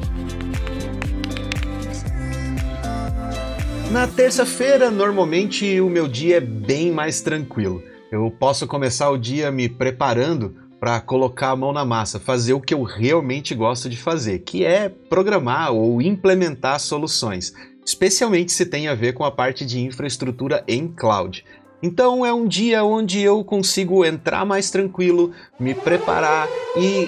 Na 3.90 4.08
terça-feira, 4.08 4.90
normalmente 4.90 5.80
o 5.80 5.88
meu 5.88 6.08
dia 6.08 6.38
é 6.38 6.40
bem 6.40 6.90
mais 6.90 7.20
tranquilo. 7.20 7.80
Eu 8.10 8.28
posso 8.28 8.66
começar 8.66 9.08
o 9.10 9.16
dia 9.16 9.52
me 9.52 9.68
preparando 9.68 10.56
para 10.80 11.00
colocar 11.00 11.50
a 11.50 11.56
mão 11.56 11.72
na 11.72 11.84
massa, 11.84 12.18
fazer 12.18 12.52
o 12.52 12.60
que 12.60 12.74
eu 12.74 12.82
realmente 12.82 13.54
gosto 13.54 13.88
de 13.88 13.96
fazer, 13.96 14.40
que 14.40 14.64
é 14.64 14.88
programar 14.88 15.72
ou 15.72 16.02
implementar 16.02 16.80
soluções, 16.80 17.54
especialmente 17.86 18.52
se 18.52 18.66
tem 18.66 18.88
a 18.88 18.94
ver 18.94 19.12
com 19.14 19.24
a 19.24 19.30
parte 19.30 19.64
de 19.64 19.80
infraestrutura 19.80 20.64
em 20.66 20.88
cloud. 20.88 21.44
Então 21.84 22.24
é 22.24 22.32
um 22.32 22.48
dia 22.48 22.82
onde 22.82 23.20
eu 23.20 23.44
consigo 23.44 24.06
entrar 24.06 24.46
mais 24.46 24.70
tranquilo, 24.70 25.34
me 25.60 25.74
preparar 25.74 26.48
e. 26.78 27.06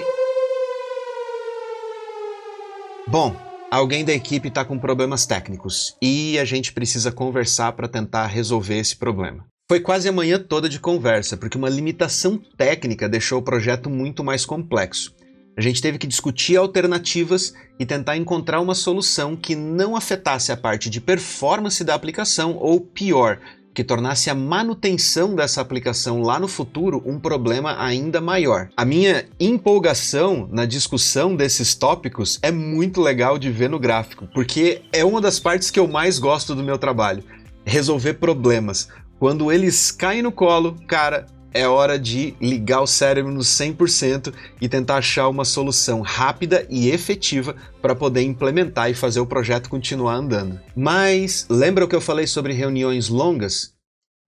Bom, 3.07 3.35
alguém 3.71 4.05
da 4.05 4.13
equipe 4.13 4.49
está 4.49 4.63
com 4.63 4.77
problemas 4.77 5.25
técnicos 5.25 5.97
e 5.99 6.37
a 6.37 6.45
gente 6.45 6.73
precisa 6.73 7.11
conversar 7.11 7.71
para 7.71 7.87
tentar 7.87 8.27
resolver 8.27 8.77
esse 8.77 8.95
problema. 8.95 9.47
Foi 9.67 9.79
quase 9.79 10.07
a 10.07 10.11
manhã 10.11 10.37
toda 10.37 10.69
de 10.69 10.79
conversa, 10.79 11.35
porque 11.35 11.57
uma 11.57 11.69
limitação 11.69 12.39
técnica 12.55 13.09
deixou 13.09 13.39
o 13.39 13.43
projeto 13.43 13.89
muito 13.89 14.23
mais 14.23 14.45
complexo. 14.45 15.11
A 15.57 15.61
gente 15.61 15.81
teve 15.81 15.97
que 15.97 16.05
discutir 16.05 16.55
alternativas 16.55 17.51
e 17.79 17.85
tentar 17.85 18.15
encontrar 18.15 18.61
uma 18.61 18.75
solução 18.75 19.35
que 19.35 19.55
não 19.55 19.95
afetasse 19.95 20.51
a 20.51 20.55
parte 20.55 20.87
de 20.87 21.01
performance 21.01 21.83
da 21.83 21.95
aplicação 21.95 22.55
ou, 22.57 22.79
pior, 22.79 23.39
que 23.77 23.83
tornasse 23.83 24.27
a 24.27 24.33
manutenção 24.33 25.35
dessa 25.35 25.61
aplicação 25.61 26.23
lá 26.23 26.39
no 26.39 26.47
futuro 26.47 26.99
um 27.05 27.19
problema 27.19 27.75
ainda 27.79 28.19
maior. 28.19 28.69
A 28.75 28.83
minha 28.83 29.25
empolgação 29.39 30.49
na 30.51 30.65
discussão 30.65 31.35
desses 31.35 31.75
tópicos 31.75 32.39
é 32.41 32.49
muito 32.51 32.99
legal 32.99 33.37
de 33.37 33.51
ver 33.51 33.69
no 33.69 33.77
gráfico, 33.77 34.27
porque 34.33 34.81
é 34.91 35.05
uma 35.05 35.21
das 35.21 35.39
partes 35.39 35.69
que 35.69 35.79
eu 35.79 35.87
mais 35.87 36.17
gosto 36.17 36.55
do 36.55 36.63
meu 36.63 36.79
trabalho. 36.79 37.23
Resolver 37.63 38.15
problemas. 38.15 38.87
Quando 39.19 39.51
eles 39.51 39.91
caem 39.91 40.23
no 40.23 40.31
colo, 40.31 40.75
cara, 40.87 41.27
é 41.53 41.67
hora 41.67 41.97
de 41.97 42.35
ligar 42.39 42.81
o 42.81 42.87
cérebro 42.87 43.31
no 43.31 43.41
100% 43.41 44.33
e 44.61 44.69
tentar 44.69 44.97
achar 44.97 45.27
uma 45.27 45.45
solução 45.45 46.01
rápida 46.01 46.65
e 46.69 46.89
efetiva 46.89 47.55
para 47.81 47.95
poder 47.95 48.21
implementar 48.21 48.89
e 48.89 48.93
fazer 48.93 49.19
o 49.19 49.25
projeto 49.25 49.69
continuar 49.69 50.15
andando. 50.15 50.59
Mas 50.75 51.45
lembra 51.49 51.85
o 51.85 51.87
que 51.87 51.95
eu 51.95 52.01
falei 52.01 52.27
sobre 52.27 52.53
reuniões 52.53 53.09
longas? 53.09 53.75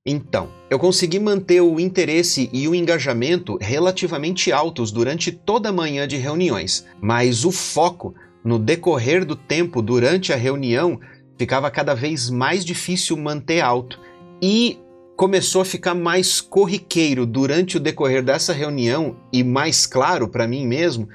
Então, 0.05 0.49
eu 0.69 0.79
consegui 0.79 1.19
manter 1.19 1.61
o 1.61 1.79
interesse 1.79 2.49
e 2.53 2.67
o 2.67 2.73
engajamento 2.73 3.57
relativamente 3.61 4.51
altos 4.51 4.91
durante 4.91 5.31
toda 5.31 5.69
a 5.69 5.73
manhã 5.73 6.07
de 6.07 6.17
reuniões, 6.17 6.85
mas 7.01 7.45
o 7.45 7.51
foco 7.51 8.15
no 8.43 8.57
decorrer 8.57 9.25
do 9.25 9.35
tempo 9.35 9.81
durante 9.81 10.31
a 10.31 10.35
reunião 10.35 10.99
ficava 11.38 11.69
cada 11.69 11.93
vez 11.93 12.29
mais 12.29 12.65
difícil 12.65 13.17
manter 13.17 13.61
alto. 13.61 13.99
E 14.41 14.79
começou 15.19 15.61
a 15.61 15.65
ficar 15.65 15.93
mais 15.93 16.39
corriqueiro 16.39 17.25
durante 17.25 17.75
o 17.75 17.79
decorrer 17.81 18.23
dessa 18.23 18.53
reunião 18.53 19.17
e 19.33 19.43
mais 19.43 19.85
claro 19.85 20.29
para 20.29 20.47
mim 20.47 20.65
mesmo 20.65 21.09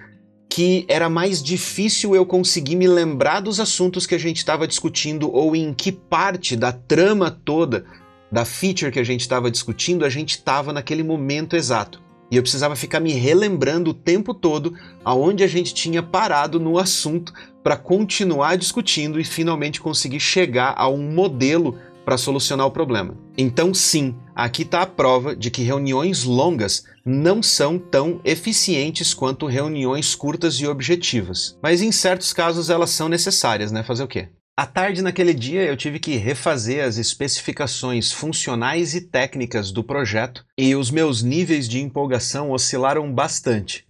que 0.47 0.85
era 0.89 1.09
mais 1.09 1.43
difícil 1.43 2.15
eu 2.15 2.27
conseguir 2.27 2.77
me 2.77 2.87
lembrar 2.87 3.41
dos 3.41 3.59
assuntos 3.59 4.07
que 4.07 4.15
a 4.15 4.19
gente 4.19 4.37
estava 4.37 4.69
discutindo 4.69 5.35
ou 5.35 5.57
em 5.57 5.73
que 5.73 5.91
parte 5.91 6.55
da 6.55 6.71
trama 6.71 7.31
toda 7.31 7.87
da 8.31 8.45
feature 8.45 8.93
que 8.93 9.01
a 9.01 9.05
gente 9.05 9.23
estava 9.23 9.51
discutindo 9.51 10.05
a 10.05 10.11
gente 10.11 10.33
estava 10.33 10.71
naquele 10.71 11.03
momento 11.03 11.57
exato. 11.57 12.03
E 12.31 12.37
eu 12.37 12.43
precisava 12.43 12.77
ficar 12.77 13.01
me 13.01 13.13
relembrando 13.13 13.93
o 13.93 13.95
tempo 13.95 14.35
todo 14.35 14.75
aonde 15.03 15.43
a 15.43 15.47
gente 15.47 15.73
tinha 15.73 16.03
parado 16.03 16.61
no 16.61 16.79
assunto 16.79 17.33
para 17.63 17.75
continuar 17.75 18.59
discutindo 18.59 19.19
e 19.19 19.25
finalmente 19.25 19.81
conseguir 19.81 20.21
chegar 20.21 20.75
a 20.77 20.89
um 20.91 21.11
modelo 21.11 21.79
para 22.05 22.19
solucionar 22.19 22.67
o 22.67 22.71
problema. 22.71 23.17
Então, 23.37 23.73
sim, 23.73 24.15
aqui 24.35 24.63
está 24.63 24.83
a 24.83 24.87
prova 24.87 25.35
de 25.35 25.51
que 25.51 25.63
reuniões 25.63 26.25
longas 26.25 26.85
não 27.05 27.43
são 27.43 27.79
tão 27.79 28.21
eficientes 28.25 29.15
quanto 29.15 29.47
reuniões 29.47 30.15
curtas 30.15 30.55
e 30.57 30.67
objetivas. 30.67 31.59
Mas 31.63 31.83
em 31.83 31.93
certos 31.93 32.33
casos 32.33 32.71
elas 32.71 32.91
são 32.91 33.09
necessárias, 33.09 33.73
né? 33.73 33.83
Fazer 33.83 34.05
o 34.05 34.09
quê? 34.09 34.29
À 34.57 34.67
tarde 34.67 35.03
naquele 35.03 35.35
dia 35.35 35.65
eu 35.65 35.77
tive 35.77 35.99
que 35.99 36.15
refazer 36.15 36.85
as 36.85 36.97
especificações 36.97 38.13
funcionais 38.13 38.95
e 38.95 39.01
técnicas 39.01 39.73
do 39.73 39.83
projeto 39.83 40.45
e 40.57 40.77
os 40.77 40.93
meus 40.93 41.25
níveis 41.25 41.69
de 41.69 41.81
empolgação 41.81 42.53
oscilaram 42.53 43.13
bastante. 43.13 43.85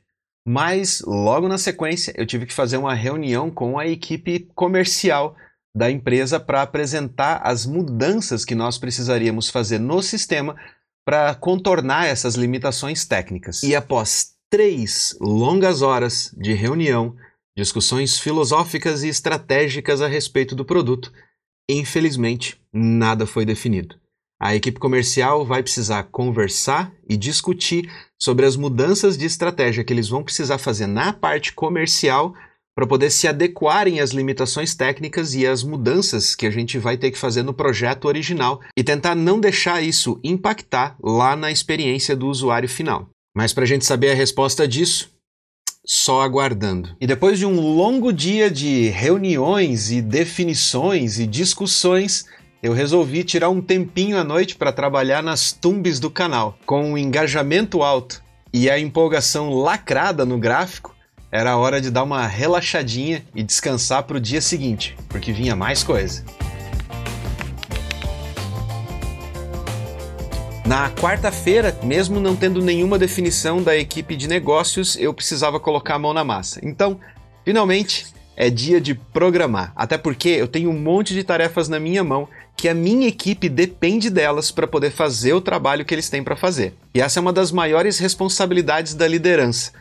Mas 0.47 1.03
logo 1.07 1.49
na 1.49 1.59
sequência 1.59 2.15
eu 2.17 2.27
tive 2.27 2.47
que 2.47 2.53
fazer 2.53 2.79
uma 2.79 2.95
reunião 2.95 3.51
com 3.51 3.79
a 3.79 3.87
equipe 3.87 4.49
comercial 4.55 5.37
da 5.75 5.91
empresa 5.91 6.39
para 6.39 6.63
apresentar 6.63 7.41
as 7.43 7.67
mudanças 7.67 8.45
que 8.45 8.55
nós 8.55 8.79
precisaríamos 8.79 9.51
fazer 9.51 9.79
no 9.79 10.01
sistema 10.03 10.55
para 11.05 11.35
contornar 11.35 12.07
essas 12.07 12.35
limitações 12.37 13.05
técnicas. 13.05 13.63
E 13.63 13.75
após 13.75 14.35
três 14.49 15.17
longas 15.21 15.83
horas 15.83 16.33
de 16.37 16.55
reunião, 16.55 17.17
discussões 17.57 18.19
filosóficas 18.19 19.03
e 19.03 19.09
estratégicas 19.09 20.01
a 20.01 20.07
respeito 20.07 20.55
do 20.55 20.65
produto, 20.65 21.13
infelizmente 21.69 22.61
nada 22.73 23.27
foi 23.27 23.45
definido. 23.45 23.97
A 24.41 24.55
equipe 24.55 24.79
comercial 24.79 25.45
vai 25.45 25.63
precisar 25.63 26.05
conversar 26.05 26.93
e 27.09 27.17
discutir 27.17 27.91
sobre 28.21 28.45
as 28.45 28.57
mudanças 28.57 29.17
de 29.17 29.25
estratégia 29.25 29.85
que 29.85 29.93
eles 29.93 30.09
vão 30.09 30.23
precisar 30.23 30.59
fazer 30.59 30.87
na 30.87 31.13
parte 31.13 31.53
comercial 31.53 32.35
para 32.75 32.87
poder 32.87 33.11
se 33.11 33.29
adequarem 33.29 34.01
às 34.01 34.11
limitações 34.11 34.75
técnicas 34.75 35.35
e 35.35 35.47
às 35.47 35.63
mudanças 35.63 36.35
que 36.35 36.47
a 36.47 36.51
gente 36.51 36.79
vai 36.79 36.97
ter 36.97 37.11
que 37.11 37.19
fazer 37.19 37.43
no 37.43 37.55
projeto 37.55 38.07
original 38.07 38.61
e 38.77 38.83
tentar 38.83 39.15
não 39.15 39.39
deixar 39.39 39.83
isso 39.83 40.19
impactar 40.25 40.97
lá 41.03 41.37
na 41.37 41.53
experiência 41.53 42.17
do 42.17 42.27
usuário 42.27 42.69
final. 42.69 43.09
Mas 43.37 43.53
para 43.53 43.65
a 43.65 43.67
gente 43.67 43.85
saber 43.85 44.11
a 44.11 44.15
resposta 44.15 44.67
disso, 44.67 45.15
só 45.87 46.23
aguardando. 46.23 46.97
E 47.01 47.07
depois 47.07 47.39
de 47.39 47.47
um 47.47 47.61
longo 47.61 48.13
dia 48.13 48.51
de 48.51 48.89
reuniões 48.89 49.91
e 49.91 50.01
definições 50.01 51.19
e 51.19 51.27
discussões, 51.27 52.25
eu 52.63 52.73
resolvi 52.73 53.23
tirar 53.23 53.51
um 53.51 53.61
tempinho 53.61 54.17
à 54.17 54.25
noite 54.25 54.57
para 54.57 54.73
trabalhar 54.73 55.23
nas 55.23 55.53
tumbes 55.53 56.01
do 56.01 56.11
canal. 56.11 56.59
Com 56.65 56.93
um 56.93 56.99
engajamento 56.99 57.83
alto 57.83 58.23
e 58.53 58.71
a 58.71 58.79
empolgação 58.79 59.53
lacrada 59.53 60.25
no 60.25 60.39
gráfico, 60.39 60.94
era 61.35 61.57
hora 61.57 61.81
de 61.81 61.91
dar 61.91 62.05
uma 62.05 62.29
relaxadinha 62.29 63.25
e 63.35 63.43
descansar 63.43 64.05
para 64.05 64.17
o 64.17 64.21
dia 64.21 64.41
seguinte, 64.41 64.97
porque 65.09 65.33
vinha 65.33 65.57
mais 65.57 65.83
coisa. 65.83 66.25
Na 70.65 70.89
quarta-feira, 70.93 71.77
mesmo 71.83 72.21
não 72.21 72.37
tendo 72.37 72.63
nenhuma 72.63 72.97
definição 73.01 73.61
da 73.61 73.77
equipe 73.77 74.15
de 74.15 74.29
negócios, 74.29 74.97
eu 74.97 75.13
precisava 75.13 75.59
colocar 75.59 75.97
a 75.97 75.99
mão 75.99 76.15
na 76.15 76.23
massa. 76.23 76.61
Então, 76.63 77.01
finalmente, 77.45 78.07
é 78.37 78.49
dia 78.49 78.81
de 78.81 78.95
programar. 78.95 79.73
Até 79.75 79.99
porque 79.99 80.29
eu 80.29 80.47
tenho 80.47 80.71
um 80.71 80.79
monte 80.79 81.15
de 81.15 81.25
tarefas 81.25 81.69
na 81.69 81.81
minha 81.81 82.05
mão 82.05 82.29
que 82.57 82.69
a 82.69 82.75
minha 82.75 83.09
equipe 83.09 83.49
depende 83.49 84.09
delas 84.09 84.53
para 84.53 84.69
poder 84.69 84.93
fazer 84.93 85.33
o 85.33 85.41
trabalho 85.41 85.85
que 85.85 85.93
eles 85.93 86.09
têm 86.09 86.23
para 86.23 86.37
fazer. 86.37 86.75
E 86.95 87.01
essa 87.01 87.19
é 87.19 87.21
uma 87.21 87.33
das 87.33 87.51
maiores 87.51 87.99
responsabilidades 87.99 88.95
da 88.95 89.09
liderança: 89.09 89.73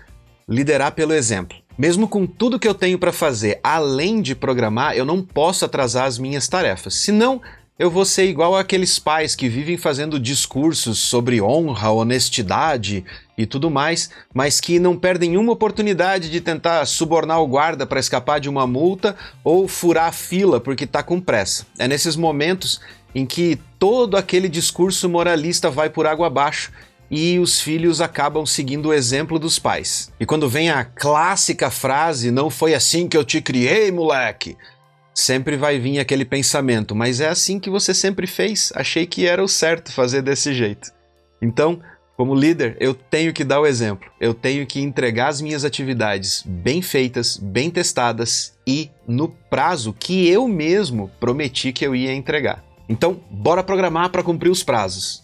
liderar 0.48 0.94
pelo 0.94 1.14
exemplo. 1.14 1.58
Mesmo 1.78 2.08
com 2.08 2.28
tudo 2.28 2.60
que 2.60 2.68
eu 2.68 2.76
tenho 2.76 3.00
para 3.00 3.12
fazer, 3.12 3.60
além 3.64 4.22
de 4.22 4.36
programar, 4.36 4.96
eu 4.96 5.06
não 5.06 5.22
posso 5.22 5.66
atrasar 5.66 6.06
as 6.06 6.20
minhas 6.20 6.48
tarefas. 6.48 6.94
Senão, 6.96 7.42
eu 7.80 7.90
vou 7.90 8.06
ser 8.06 8.26
igual 8.26 8.56
aqueles 8.56 9.00
pais 9.00 9.36
que 9.36 9.50
vivem 9.50 9.78
fazendo 9.78 10.20
discursos 10.20 11.00
sobre 11.00 11.42
honra, 11.42 11.90
honestidade 11.90 13.04
e 13.36 13.48
tudo 13.48 13.72
mais, 13.72 14.12
mas 14.32 14.62
que 14.62 14.78
não 14.78 14.96
perdem 14.96 15.36
uma 15.38 15.54
oportunidade 15.54 16.30
de 16.30 16.40
tentar 16.40 16.86
subornar 16.86 17.42
o 17.42 17.48
guarda 17.48 17.88
para 17.88 18.00
escapar 18.00 18.40
de 18.40 18.48
uma 18.48 18.68
multa 18.68 19.16
ou 19.44 19.68
furar 19.68 20.10
a 20.10 20.12
fila 20.12 20.60
porque 20.60 20.84
está 20.84 21.02
com 21.02 21.20
pressa. 21.20 21.66
É 21.80 21.88
nesses 21.88 22.16
momentos 22.16 22.80
em 23.16 23.26
que 23.26 23.60
todo 23.80 24.18
aquele 24.18 24.48
discurso 24.48 25.10
moralista 25.10 25.72
vai 25.72 25.90
por 25.90 26.06
água 26.06 26.28
abaixo 26.28 26.72
e 27.16 27.38
os 27.38 27.62
filhos 27.62 28.02
acabam 28.02 28.44
seguindo 28.44 28.88
o 28.88 28.94
exemplo 28.94 29.38
dos 29.38 29.60
pais. 29.60 30.12
E 30.20 30.26
quando 30.26 30.50
vem 30.50 30.72
a 30.72 30.84
clássica 30.84 31.70
frase: 31.70 32.32
Não 32.32 32.50
foi 32.50 32.74
assim 32.74 33.08
que 33.08 33.16
eu 33.16 33.24
te 33.24 33.40
criei, 33.40 33.92
moleque 33.92 34.58
sempre 35.14 35.56
vai 35.56 35.78
vir 35.78 36.00
aquele 36.00 36.26
pensamento, 36.26 36.96
mas 36.96 37.22
é 37.22 37.28
assim 37.28 37.60
que 37.60 37.70
você 37.70 37.94
sempre 37.94 38.26
fez, 38.26 38.74
achei 38.76 39.06
que 39.06 39.28
era 39.28 39.44
o 39.44 39.48
certo 39.48 39.92
fazer 39.92 40.24
desse 40.24 40.56
jeito. 40.56 40.92
Então, 41.40 41.80
como 42.18 42.34
líder, 42.34 42.76
eu 42.80 42.96
tenho 42.96 43.32
que 43.32 43.44
dar 43.44 43.60
o 43.60 43.68
exemplo, 43.68 44.10
eu 44.20 44.34
tenho 44.34 44.66
que 44.66 44.82
entregar 44.82 45.28
as 45.28 45.40
minhas 45.40 45.64
atividades 45.64 46.44
bem 46.48 46.82
feitas, 46.82 47.38
bem 47.38 47.70
testadas 47.70 48.58
e 48.66 48.90
no 49.08 49.30
prazo 49.30 49.94
que 49.94 50.28
eu 50.28 50.48
mesmo 50.48 51.12
prometi 51.20 51.72
que 51.72 51.86
eu 51.86 51.96
ia 51.96 52.12
entregar. 52.12 52.64
Então, 52.90 53.22
bora 53.30 53.64
programar 53.64 54.10
para 54.10 54.24
cumprir 54.24 54.50
os 54.50 54.64
prazos. 54.64 55.22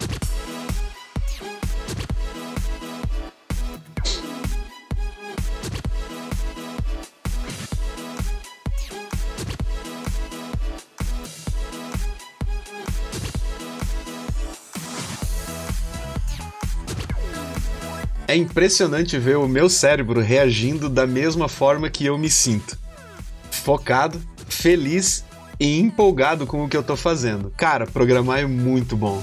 É 18.30 18.36
impressionante 18.36 19.18
ver 19.18 19.38
o 19.38 19.48
meu 19.48 19.68
cérebro 19.68 20.22
reagindo 20.22 20.88
da 20.88 21.08
mesma 21.08 21.50
forma 21.50 21.90
que 21.90 22.06
eu 22.06 22.16
me 22.16 22.30
sinto. 22.30 22.78
Focado, 23.50 24.22
feliz 24.48 25.26
e 25.60 25.80
empolgado 25.80 26.46
com 26.46 26.64
o 26.64 26.70
que 26.70 26.78
eu 26.78 26.84
tô 26.84 26.96
fazendo. 26.96 27.50
Cara, 27.58 27.88
programar 27.88 28.38
é 28.38 28.46
muito 28.46 28.96
bom. 28.96 29.20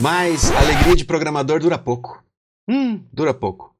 Mas 0.00 0.50
a 0.52 0.58
alegria 0.58 0.96
de 0.96 1.04
programador 1.04 1.60
dura 1.60 1.76
pouco. 1.76 2.24
Hum, 2.66 3.04
dura 3.12 3.34
pouco. 3.34 3.76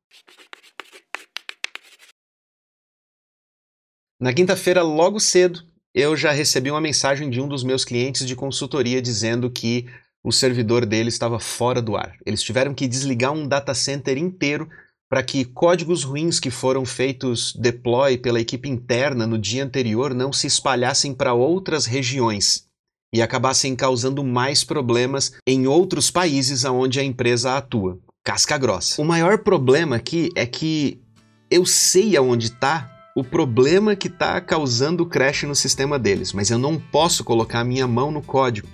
Na 4.20 4.34
quinta-feira, 4.34 4.82
logo 4.82 5.18
cedo, 5.18 5.64
eu 5.94 6.16
já 6.16 6.32
recebi 6.32 6.70
uma 6.70 6.80
mensagem 6.80 7.30
de 7.30 7.40
um 7.40 7.46
dos 7.46 7.62
meus 7.62 7.84
clientes 7.84 8.26
de 8.26 8.34
consultoria 8.34 9.00
dizendo 9.00 9.48
que 9.48 9.86
o 10.24 10.32
servidor 10.32 10.84
dele 10.84 11.08
estava 11.08 11.38
fora 11.38 11.80
do 11.80 11.96
ar. 11.96 12.16
Eles 12.26 12.42
tiveram 12.42 12.74
que 12.74 12.88
desligar 12.88 13.32
um 13.32 13.46
data 13.46 13.72
center 13.74 14.18
inteiro 14.18 14.68
para 15.08 15.22
que 15.22 15.44
códigos 15.44 16.02
ruins 16.02 16.40
que 16.40 16.50
foram 16.50 16.84
feitos 16.84 17.54
deploy 17.54 18.18
pela 18.18 18.40
equipe 18.40 18.68
interna 18.68 19.26
no 19.26 19.38
dia 19.38 19.62
anterior 19.62 20.12
não 20.12 20.32
se 20.32 20.46
espalhassem 20.46 21.14
para 21.14 21.34
outras 21.34 21.86
regiões 21.86 22.66
e 23.14 23.22
acabassem 23.22 23.76
causando 23.76 24.24
mais 24.24 24.64
problemas 24.64 25.34
em 25.46 25.68
outros 25.68 26.10
países 26.10 26.64
onde 26.64 26.98
a 26.98 27.04
empresa 27.04 27.56
atua. 27.56 28.00
Casca 28.24 28.58
grossa. 28.58 29.00
O 29.00 29.04
maior 29.04 29.38
problema 29.38 29.94
aqui 29.94 30.30
é 30.34 30.44
que 30.46 31.00
eu 31.48 31.64
sei 31.64 32.16
aonde 32.16 32.46
está 32.46 32.93
o 33.14 33.22
problema 33.22 33.94
que 33.94 34.08
está 34.08 34.40
causando 34.40 35.04
o 35.04 35.06
crash 35.06 35.44
no 35.44 35.54
sistema 35.54 36.00
deles, 36.00 36.32
mas 36.32 36.50
eu 36.50 36.58
não 36.58 36.80
posso 36.80 37.22
colocar 37.22 37.60
a 37.60 37.64
minha 37.64 37.86
mão 37.86 38.10
no 38.10 38.20
código, 38.20 38.66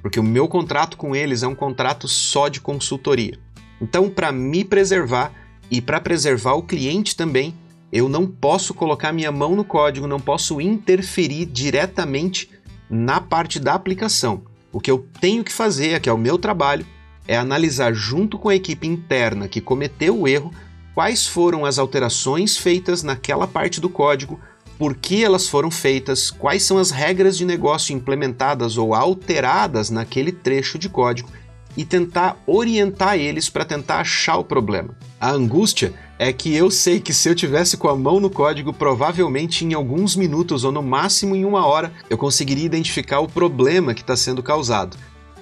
porque 0.00 0.18
o 0.18 0.22
meu 0.22 0.48
contrato 0.48 0.96
com 0.96 1.14
eles 1.14 1.42
é 1.42 1.46
um 1.46 1.54
contrato 1.54 2.08
só 2.08 2.48
de 2.48 2.58
consultoria. 2.58 3.38
Então, 3.82 4.08
para 4.08 4.32
me 4.32 4.64
preservar 4.64 5.30
e 5.70 5.82
para 5.82 6.00
preservar 6.00 6.54
o 6.54 6.62
cliente 6.62 7.14
também, 7.14 7.54
eu 7.92 8.08
não 8.08 8.26
posso 8.26 8.72
colocar 8.72 9.12
minha 9.12 9.30
mão 9.30 9.54
no 9.54 9.64
código, 9.64 10.06
não 10.06 10.18
posso 10.18 10.58
interferir 10.58 11.44
diretamente 11.44 12.48
na 12.88 13.20
parte 13.20 13.60
da 13.60 13.74
aplicação. 13.74 14.42
O 14.72 14.80
que 14.80 14.90
eu 14.90 15.06
tenho 15.20 15.44
que 15.44 15.52
fazer, 15.52 16.00
que 16.00 16.08
é 16.08 16.12
o 16.12 16.18
meu 16.18 16.38
trabalho, 16.38 16.86
é 17.28 17.36
analisar 17.36 17.92
junto 17.92 18.38
com 18.38 18.48
a 18.48 18.54
equipe 18.54 18.86
interna 18.86 19.48
que 19.48 19.60
cometeu 19.60 20.18
o 20.18 20.26
erro 20.26 20.50
quais 20.94 21.26
foram 21.26 21.64
as 21.64 21.78
alterações 21.78 22.56
feitas 22.56 23.02
naquela 23.02 23.46
parte 23.46 23.80
do 23.80 23.88
código, 23.88 24.40
por 24.78 24.94
que 24.96 25.22
elas 25.22 25.48
foram 25.48 25.70
feitas, 25.70 26.30
quais 26.30 26.62
são 26.62 26.78
as 26.78 26.90
regras 26.90 27.36
de 27.36 27.44
negócio 27.44 27.94
implementadas 27.94 28.76
ou 28.76 28.94
alteradas 28.94 29.90
naquele 29.90 30.32
trecho 30.32 30.78
de 30.78 30.88
código 30.88 31.28
e 31.76 31.84
tentar 31.84 32.36
orientar 32.46 33.16
eles 33.16 33.48
para 33.48 33.64
tentar 33.64 34.00
achar 34.00 34.36
o 34.36 34.44
problema. 34.44 34.94
A 35.20 35.30
angústia 35.30 35.94
é 36.18 36.32
que 36.32 36.54
eu 36.54 36.70
sei 36.70 37.00
que 37.00 37.14
se 37.14 37.28
eu 37.28 37.34
tivesse 37.34 37.76
com 37.76 37.88
a 37.88 37.96
mão 37.96 38.20
no 38.20 38.28
código, 38.28 38.72
provavelmente 38.72 39.64
em 39.64 39.72
alguns 39.72 40.14
minutos 40.14 40.64
ou 40.64 40.72
no 40.72 40.82
máximo 40.82 41.34
em 41.34 41.44
uma 41.44 41.66
hora, 41.66 41.92
eu 42.10 42.18
conseguiria 42.18 42.66
identificar 42.66 43.20
o 43.20 43.28
problema 43.28 43.94
que 43.94 44.02
está 44.02 44.16
sendo 44.16 44.42
causado. 44.42 44.96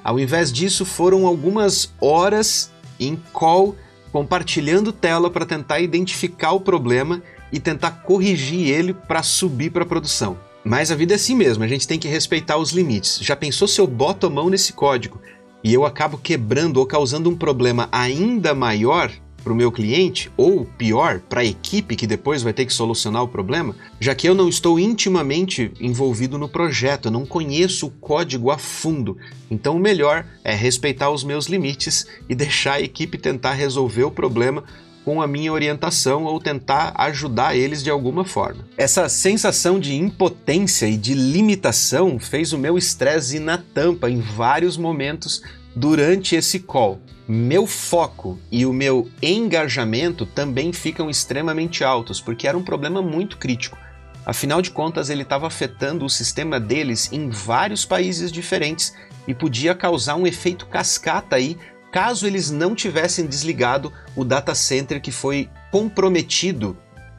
Ao 0.05 0.19
invés 0.19 0.53
disso, 0.53 0.85
foram 0.85 1.27
algumas 1.27 1.93
horas 2.01 2.71
em 2.99 3.17
call 3.33 3.77
compartilhando 4.13 4.93
tela 4.93 5.31
para 5.31 5.47
tentar 5.47 5.81
identificar 5.81 6.53
o 6.53 6.61
problema 6.61 7.23
e 7.53 7.59
tentar 7.59 8.03
corrigir 8.03 8.69
ele 8.69 8.93
para 8.93 9.23
subir 9.23 9.71
para 9.71 9.83
a 9.83 9.87
produção. 9.87 10.39
Mas 10.65 10.91
a 10.91 10.95
vida 10.95 11.15
é 11.15 11.17
assim 11.17 11.35
mesmo, 11.35 11.65
a 11.65 11.69
gente 11.69 11.89
tem 11.89 11.99
que 11.99 12.09
respeitar 12.09 12.59
os 12.59 12.71
limites. 12.71 13.19
Já 13.23 13.35
pensou 13.35 13.67
se 13.67 13.81
eu 13.81 13.87
boto 13.87 14.27
a 14.27 14.31
mão 14.31 14.51
nesse 14.51 14.73
código 14.73 15.21
e 15.65 15.73
eu 15.73 15.85
acabo 15.85 16.19
quebrando 16.19 16.79
ou 16.79 16.87
causando 16.87 17.31
um 17.31 17.37
problema 17.37 17.89
ainda 17.91 18.55
maior? 18.55 19.11
Para 19.41 19.53
o 19.53 19.57
meu 19.57 19.73
cliente, 19.73 20.31
ou 20.37 20.65
pior, 20.65 21.21
para 21.21 21.41
a 21.41 21.45
equipe 21.45 21.97
que 21.97 22.07
depois 22.07 22.43
vai 22.43 22.53
ter 22.53 22.67
que 22.67 22.73
solucionar 22.73 23.23
o 23.23 23.29
problema, 23.29 23.75
já 23.99 24.15
que 24.15 24.29
eu 24.29 24.35
não 24.35 24.49
estou 24.49 24.79
intimamente 24.79 25.73
envolvido 25.81 26.39
no 26.39 26.49
projeto, 26.49 27.07
eu 27.07 27.13
não 27.13 27.27
conheço 27.27 27.87
o 27.87 27.91
código 27.91 28.51
a 28.51 28.59
fundo. 28.59 29.17
Então 29.51 29.77
o 29.77 29.81
melhor 29.81 30.27
é 30.45 30.55
respeitar 30.55 31.11
os 31.11 31.25
meus 31.25 31.47
limites 31.47 32.07
e 32.29 32.35
deixar 32.35 32.75
a 32.75 32.81
equipe 32.81 33.19
tentar 33.19 33.53
resolver 33.53 34.05
o 34.05 34.11
problema 34.11 34.65
com 35.05 35.21
a 35.23 35.27
minha 35.27 35.53
orientação 35.53 36.25
ou 36.25 36.39
tentar 36.39 36.93
ajudar 36.97 37.57
eles 37.57 37.83
de 37.83 37.91
alguma 37.91 38.25
forma. 38.25 38.65
Essa 38.77 39.09
sensação 39.09 39.81
de 39.81 39.95
impotência 39.95 40.87
e 40.87 40.97
de 40.97 41.15
limitação 41.15 42.19
fez 42.19 42.53
o 42.53 42.59
meu 42.59 42.77
estresse 42.77 43.37
ir 43.37 43.41
na 43.41 43.59
tampa 43.59 44.11
em 44.11 44.21
vários 44.21 44.77
momentos 44.77 45.43
durante 45.81 46.37
esse 46.37 46.61
call 46.61 47.01
meu 47.27 47.67
foco 47.67 48.39
e 48.51 48.67
o 48.67 48.73
meu 48.73 49.09
engajamento 49.23 50.27
também 50.27 50.73
ficam 50.73 51.09
extremamente 51.09 51.83
altos, 51.83 52.21
porque 52.21 52.47
era 52.47 52.59
um 52.59 52.63
problema 52.63 53.01
muito 53.01 53.39
crítico. 53.39 53.79
Afinal 54.27 54.61
de 54.61 54.73
contas, 54.73 55.09
ele 55.09 55.23
estava 55.23 55.47
afetando 55.47 56.05
o 56.05 56.11
sistema 56.11 56.61
deles 56.61 57.11
em 57.13 57.31
vários 57.31 57.85
países 57.85 58.31
diferentes 58.31 58.93
e 59.27 59.33
podia 59.33 59.75
causar 59.75 60.17
um 60.17 60.27
efeito 60.27 60.67
cascata 60.67 61.37
aí 61.37 61.57
caso 61.93 62.27
eles 62.27 62.51
não 62.51 62.75
tivessem 62.75 63.27
desligado 63.27 63.93
o 64.15 64.25
data 64.25 64.55
center 64.55 65.01
que 65.01 65.13
foi 65.13 65.49
comprometido 65.71 66.77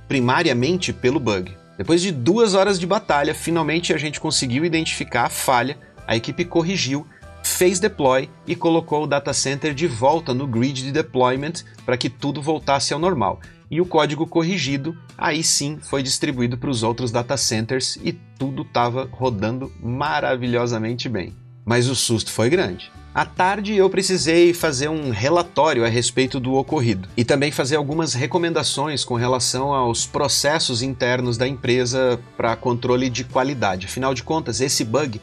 primariamente 0.08 0.92
pelo 0.94 1.20
bug. 1.20 1.56
Depois 1.78 2.02
de 2.02 2.12
duas 2.12 2.54
horas 2.54 2.78
de 2.78 2.86
batalha, 2.86 3.34
finalmente 3.34 3.94
a 3.94 3.98
gente 3.98 4.20
conseguiu 4.20 4.66
identificar 4.66 5.24
a 5.24 5.30
falha, 5.30 5.78
a 6.06 6.16
equipe 6.18 6.44
corrigiu, 6.44 7.08
fez 7.44 7.80
deploy 7.80 8.30
e 8.46 8.56
colocou 8.56 9.04
o 9.04 9.08
data 9.08 9.34
center 9.34 9.74
de 9.74 9.88
volta 9.88 10.34
no 10.34 10.48
grid 10.48 10.84
de 10.84 10.92
deployment 10.92 11.64
para 11.86 11.98
que 11.98 12.10
tudo 12.10 12.42
voltasse 12.42 12.94
ao 12.94 13.00
normal. 13.00 13.40
E 13.70 13.80
o 13.80 13.86
código 13.86 14.28
corrigido, 14.28 14.98
aí 15.18 15.42
sim, 15.44 15.78
foi 15.82 16.04
distribuído 16.04 16.58
para 16.58 16.70
os 16.70 16.84
outros 16.84 17.10
data 17.10 17.38
centers 17.38 17.98
e 18.04 18.12
tudo 18.38 18.64
estava 18.64 19.08
rodando 19.12 19.72
maravilhosamente 19.82 21.08
bem. 21.08 21.34
Mas 21.64 21.88
o 21.88 21.96
susto 21.96 22.32
foi 22.32 22.50
grande. 22.50 22.92
À 23.14 23.26
tarde 23.26 23.76
eu 23.76 23.90
precisei 23.90 24.54
fazer 24.54 24.88
um 24.88 25.10
relatório 25.10 25.86
a 25.86 25.90
respeito 25.90 26.40
do 26.40 26.54
ocorrido 26.54 27.10
e 27.16 27.26
também 27.26 27.52
fazer 27.52 27.76
algumas 27.76 28.14
recomendações 28.14 29.04
com 29.04 29.16
relação 29.16 29.74
aos 29.74 30.06
processos 30.06 30.82
internos 30.82 31.38
da 31.38 31.46
empresa 31.46 32.20
para 32.38 32.56
controle 32.56 33.10
de 33.10 33.26
qualidade. 33.26 33.86
Afinal 33.86 34.14
de 34.14 34.24
contas, 34.24 34.62
esse 34.62 34.86
bug 34.86 35.20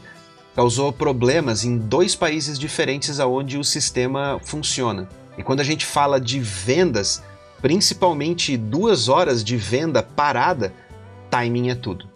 causou 0.59 0.91
problemas 0.91 1.63
em 1.63 1.77
dois 1.77 2.17
países 2.17 2.59
diferentes 2.59 3.17
aonde 3.17 3.57
o 3.57 3.63
sistema 3.63 4.41
funciona. 4.43 5.07
E 5.37 5.41
quando 5.41 5.61
a 5.61 5.63
gente 5.63 5.85
fala 5.85 6.19
de 6.19 6.37
vendas, 6.37 7.23
principalmente 7.61 8.57
duas 8.57 9.07
horas 9.07 9.41
de 9.41 9.55
venda 9.55 10.03
parada, 10.03 10.73
timing 11.31 11.69
é 11.69 11.75
tudo. 11.75 12.09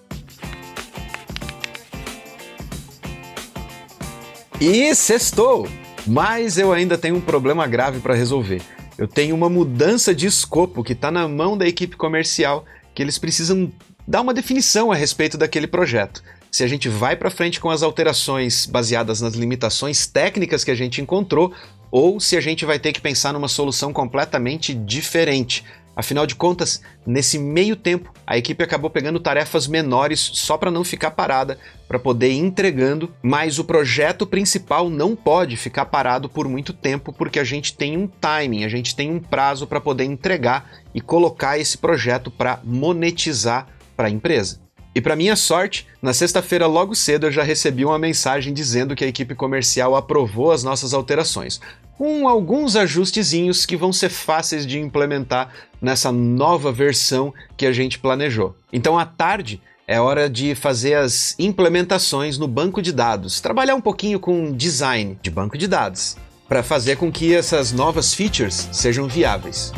E 4.60 4.94
sextou! 4.94 5.66
Mas 6.06 6.58
eu 6.58 6.74
ainda 6.74 6.98
tenho 6.98 7.16
um 7.16 7.22
problema 7.22 7.66
grave 7.66 8.02
para 8.02 8.14
resolver. 8.14 8.62
Eu 8.98 9.08
tenho 9.08 9.34
uma 9.34 9.50
mudança 9.50 10.14
de 10.14 10.28
escopo 10.28 10.84
que 10.84 10.92
está 10.92 11.10
na 11.10 11.30
mão 11.30 11.58
da 11.58 11.66
equipe 11.66 11.96
comercial, 11.96 12.66
que 12.94 13.02
eles 13.02 13.18
precisam 13.18 13.72
dar 14.06 14.20
uma 14.20 14.34
definição 14.34 14.92
a 14.92 14.96
respeito 14.96 15.38
daquele 15.38 15.66
projeto. 15.66 16.22
Se 16.54 16.63
a 16.63 16.68
gente 16.68 16.88
vai 16.88 17.16
para 17.16 17.32
frente 17.32 17.60
com 17.60 17.72
as 17.72 17.82
alterações 17.82 18.68
baseadas 18.68 19.20
nas 19.20 19.34
limitações 19.34 20.06
técnicas 20.06 20.63
que 20.63 20.70
a 20.70 20.76
gente 20.76 21.02
encontrou, 21.02 21.52
ou 21.89 22.20
se 22.20 22.38
a 22.38 22.42
gente 22.42 22.63
vai 22.63 22.78
ter 22.78 22.94
que 22.94 23.02
pensar 23.02 23.34
numa 23.34 23.48
solução 23.48 23.92
completamente 23.92 24.72
diferente, 24.72 25.66
Afinal 25.96 26.26
de 26.26 26.34
contas, 26.34 26.82
nesse 27.06 27.38
meio 27.38 27.76
tempo, 27.76 28.12
a 28.26 28.36
equipe 28.36 28.63
acabou 28.63 28.89
pegando 28.89 29.20
tarefas 29.20 29.68
menores 29.68 30.20
só 30.20 30.58
para 30.58 30.72
não 30.72 30.84
ficar 30.84 31.12
parada, 31.12 31.60
para 31.88 32.00
poder 32.00 32.32
ir 32.32 32.39
entregando, 32.39 33.13
mas 33.22 33.60
o 33.60 33.63
projeto 33.63 34.26
principal 34.26 34.89
não 34.89 35.16
pode 35.16 35.56
ficar 35.56 35.86
parado 35.86 36.28
por 36.28 36.48
muito 36.48 36.74
tempo 36.74 37.13
porque 37.13 37.38
a 37.38 37.44
gente 37.44 37.78
tem 37.78 37.96
um 37.96 38.08
timing, 38.08 38.63
a 38.63 38.70
gente 38.70 38.96
tem 38.96 39.12
um 39.12 39.20
prazo 39.20 39.68
para 39.68 39.80
poder 39.80 40.06
entregar 40.06 40.68
e 40.96 41.00
colocar 41.00 41.60
esse 41.60 41.78
projeto 41.78 42.32
para 42.32 42.60
monetizar 42.63 43.68
para 43.96 44.08
a 44.08 44.12
empresa. 44.12 44.63
E 44.96 45.02
para 45.02 45.16
minha 45.16 45.36
sorte, 45.36 45.88
na 46.02 46.14
sexta-feira 46.14 46.68
logo 46.68 46.94
cedo 46.94 47.28
eu 47.28 47.32
já 47.32 47.44
recebi 47.44 47.84
uma 47.84 47.98
mensagem 47.98 48.54
dizendo 48.54 48.96
que 48.96 49.04
a 49.04 49.08
equipe 49.08 49.34
comercial 49.34 49.96
aprovou 49.96 50.52
as 50.52 50.64
nossas 50.64 50.94
alterações 50.94 51.60
com 51.98 52.28
alguns 52.28 52.76
ajustezinhos 52.76 53.66
que 53.66 53.78
vão 53.78 53.94
ser 53.94 54.10
fáceis 54.10 54.66
de 54.66 54.80
implementar 54.80 55.54
nessa 55.82 56.12
nova 56.12 56.72
versão 56.72 57.34
que 57.56 57.66
a 57.66 57.72
gente 57.72 58.00
planejou. 58.00 58.56
Então, 58.72 58.98
à 58.98 59.06
tarde, 59.06 59.62
é 59.88 60.00
hora 60.00 60.30
de 60.30 60.56
fazer 60.56 60.96
as 60.96 61.36
implementações 61.38 62.38
no 62.38 62.48
banco 62.48 62.82
de 62.82 62.92
dados, 62.92 63.40
trabalhar 63.40 63.76
um 63.76 63.82
pouquinho 63.82 64.20
com 64.20 64.52
design 64.52 65.18
de 65.22 65.30
banco 65.30 65.58
de 65.58 65.68
dados, 65.68 66.18
para 66.48 66.64
fazer 66.64 66.98
com 66.98 67.12
que 67.12 67.34
essas 67.34 67.72
novas 67.72 68.14
features 68.14 68.70
sejam 68.72 69.08
viáveis. 69.08 69.72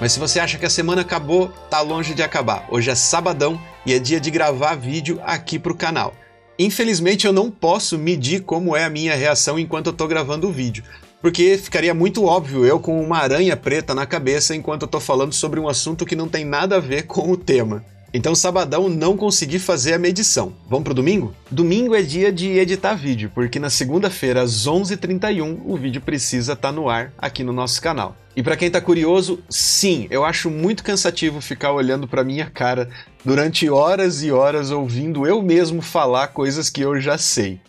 Mas 0.00 0.12
se 0.12 0.20
você 0.20 0.38
acha 0.38 0.58
que 0.58 0.66
a 0.66 0.70
semana 0.70 1.02
acabou, 1.02 1.48
tá 1.68 1.80
longe 1.80 2.14
de 2.14 2.22
acabar. 2.22 2.66
Hoje 2.70 2.90
é 2.90 2.94
sabadão 2.94 3.60
e 3.84 3.92
é 3.92 3.98
dia 3.98 4.20
de 4.20 4.30
gravar 4.30 4.76
vídeo 4.76 5.20
aqui 5.24 5.58
pro 5.58 5.74
canal. 5.74 6.14
Infelizmente 6.58 7.26
eu 7.26 7.32
não 7.32 7.50
posso 7.50 7.98
medir 7.98 8.42
como 8.42 8.76
é 8.76 8.84
a 8.84 8.90
minha 8.90 9.14
reação 9.14 9.58
enquanto 9.58 9.86
eu 9.86 9.92
tô 9.92 10.06
gravando 10.06 10.48
o 10.48 10.52
vídeo, 10.52 10.82
porque 11.20 11.56
ficaria 11.56 11.94
muito 11.94 12.24
óbvio 12.24 12.64
eu 12.64 12.80
com 12.80 13.00
uma 13.00 13.18
aranha 13.18 13.56
preta 13.56 13.94
na 13.94 14.06
cabeça 14.06 14.54
enquanto 14.54 14.82
eu 14.82 14.88
tô 14.88 14.98
falando 14.98 15.32
sobre 15.32 15.60
um 15.60 15.68
assunto 15.68 16.04
que 16.04 16.16
não 16.16 16.28
tem 16.28 16.44
nada 16.44 16.76
a 16.76 16.80
ver 16.80 17.04
com 17.04 17.30
o 17.30 17.36
tema. 17.36 17.84
Então, 18.12 18.34
sabadão 18.34 18.88
não 18.88 19.16
consegui 19.16 19.58
fazer 19.58 19.92
a 19.92 19.98
medição. 19.98 20.54
Vamos 20.66 20.84
pro 20.84 20.94
domingo? 20.94 21.34
Domingo 21.50 21.94
é 21.94 22.00
dia 22.00 22.32
de 22.32 22.58
editar 22.58 22.94
vídeo, 22.94 23.30
porque 23.34 23.58
na 23.58 23.68
segunda-feira, 23.68 24.40
às 24.40 24.66
11h31, 24.66 25.60
o 25.64 25.76
vídeo 25.76 26.00
precisa 26.00 26.54
estar 26.54 26.68
tá 26.68 26.72
no 26.72 26.88
ar 26.88 27.12
aqui 27.18 27.44
no 27.44 27.52
nosso 27.52 27.82
canal. 27.82 28.16
E 28.34 28.42
para 28.42 28.56
quem 28.56 28.70
tá 28.70 28.80
curioso, 28.80 29.40
sim, 29.50 30.06
eu 30.10 30.24
acho 30.24 30.48
muito 30.48 30.82
cansativo 30.82 31.40
ficar 31.42 31.72
olhando 31.72 32.08
para 32.08 32.24
minha 32.24 32.46
cara 32.46 32.88
durante 33.22 33.68
horas 33.68 34.22
e 34.22 34.30
horas 34.30 34.70
ouvindo 34.70 35.26
eu 35.26 35.42
mesmo 35.42 35.82
falar 35.82 36.28
coisas 36.28 36.70
que 36.70 36.80
eu 36.80 36.98
já 36.98 37.18
sei. 37.18 37.60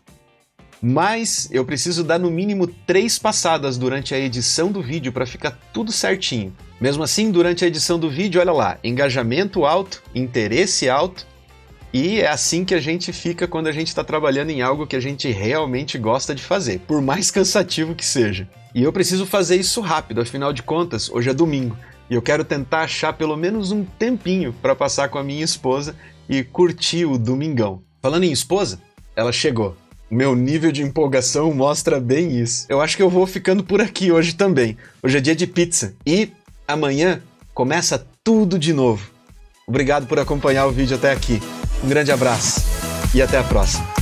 Mas 0.81 1.49
eu 1.51 1.65
preciso 1.65 2.03
dar 2.03 2.17
no 2.17 2.31
mínimo 2.31 2.65
três 2.65 3.19
passadas 3.19 3.77
durante 3.77 4.15
a 4.15 4.19
edição 4.19 4.71
do 4.71 4.81
vídeo 4.81 5.11
para 5.11 5.25
ficar 5.25 5.59
tudo 5.73 5.91
certinho. 5.91 6.55
Mesmo 6.79 7.03
assim, 7.03 7.29
durante 7.29 7.65
a 7.65 7.67
edição 7.67 7.99
do 7.99 8.09
vídeo, 8.09 8.39
olha 8.39 8.53
lá, 8.53 8.79
engajamento 8.83 9.65
alto, 9.65 10.01
interesse 10.15 10.89
alto, 10.89 11.27
e 11.91 12.21
é 12.21 12.27
assim 12.29 12.63
que 12.63 12.73
a 12.73 12.79
gente 12.79 13.11
fica 13.11 13.47
quando 13.47 13.67
a 13.67 13.71
gente 13.71 13.87
está 13.87 14.03
trabalhando 14.03 14.51
em 14.51 14.61
algo 14.61 14.87
que 14.87 14.95
a 14.95 14.99
gente 14.99 15.29
realmente 15.29 15.97
gosta 15.97 16.33
de 16.33 16.41
fazer, 16.41 16.79
por 16.87 17.01
mais 17.01 17.29
cansativo 17.31 17.95
que 17.95 18.05
seja. 18.05 18.47
E 18.73 18.83
eu 18.83 18.93
preciso 18.93 19.25
fazer 19.25 19.57
isso 19.57 19.81
rápido, 19.81 20.21
afinal 20.21 20.53
de 20.53 20.63
contas, 20.63 21.09
hoje 21.09 21.29
é 21.29 21.33
domingo, 21.33 21.75
e 22.09 22.13
eu 22.13 22.21
quero 22.21 22.45
tentar 22.45 22.81
achar 22.81 23.11
pelo 23.11 23.35
menos 23.35 23.71
um 23.71 23.83
tempinho 23.83 24.53
para 24.61 24.75
passar 24.75 25.09
com 25.09 25.17
a 25.17 25.23
minha 25.23 25.43
esposa 25.43 25.95
e 26.29 26.43
curtir 26.43 27.05
o 27.05 27.17
domingão. 27.17 27.81
Falando 28.01 28.23
em 28.23 28.31
esposa, 28.31 28.79
ela 29.15 29.33
chegou. 29.33 29.75
Meu 30.09 30.35
nível 30.35 30.71
de 30.71 30.81
empolgação 30.81 31.53
mostra 31.53 31.99
bem 31.99 32.39
isso. 32.39 32.65
Eu 32.67 32.81
acho 32.81 32.97
que 32.97 33.03
eu 33.03 33.11
vou 33.11 33.27
ficando 33.27 33.63
por 33.63 33.79
aqui 33.79 34.11
hoje 34.11 34.33
também. 34.33 34.75
Hoje 35.03 35.17
é 35.17 35.21
dia 35.21 35.35
de 35.35 35.45
pizza 35.45 35.93
e 36.03 36.31
amanhã 36.69 37.21
começa 37.53 38.05
tudo 38.23 38.59
de 38.59 38.71
novo. 38.71 39.09
Obrigado 39.67 40.05
por 40.07 40.19
acompanhar 40.19 40.67
o 40.67 40.71
vídeo 40.71 40.95
até 40.95 41.11
aqui. 41.11 41.41
Um 41.83 41.89
grande 41.89 42.11
abraço 42.11 42.61
e 43.13 43.21
até 43.21 43.37
a 43.37 43.43
próxima. 43.43 43.98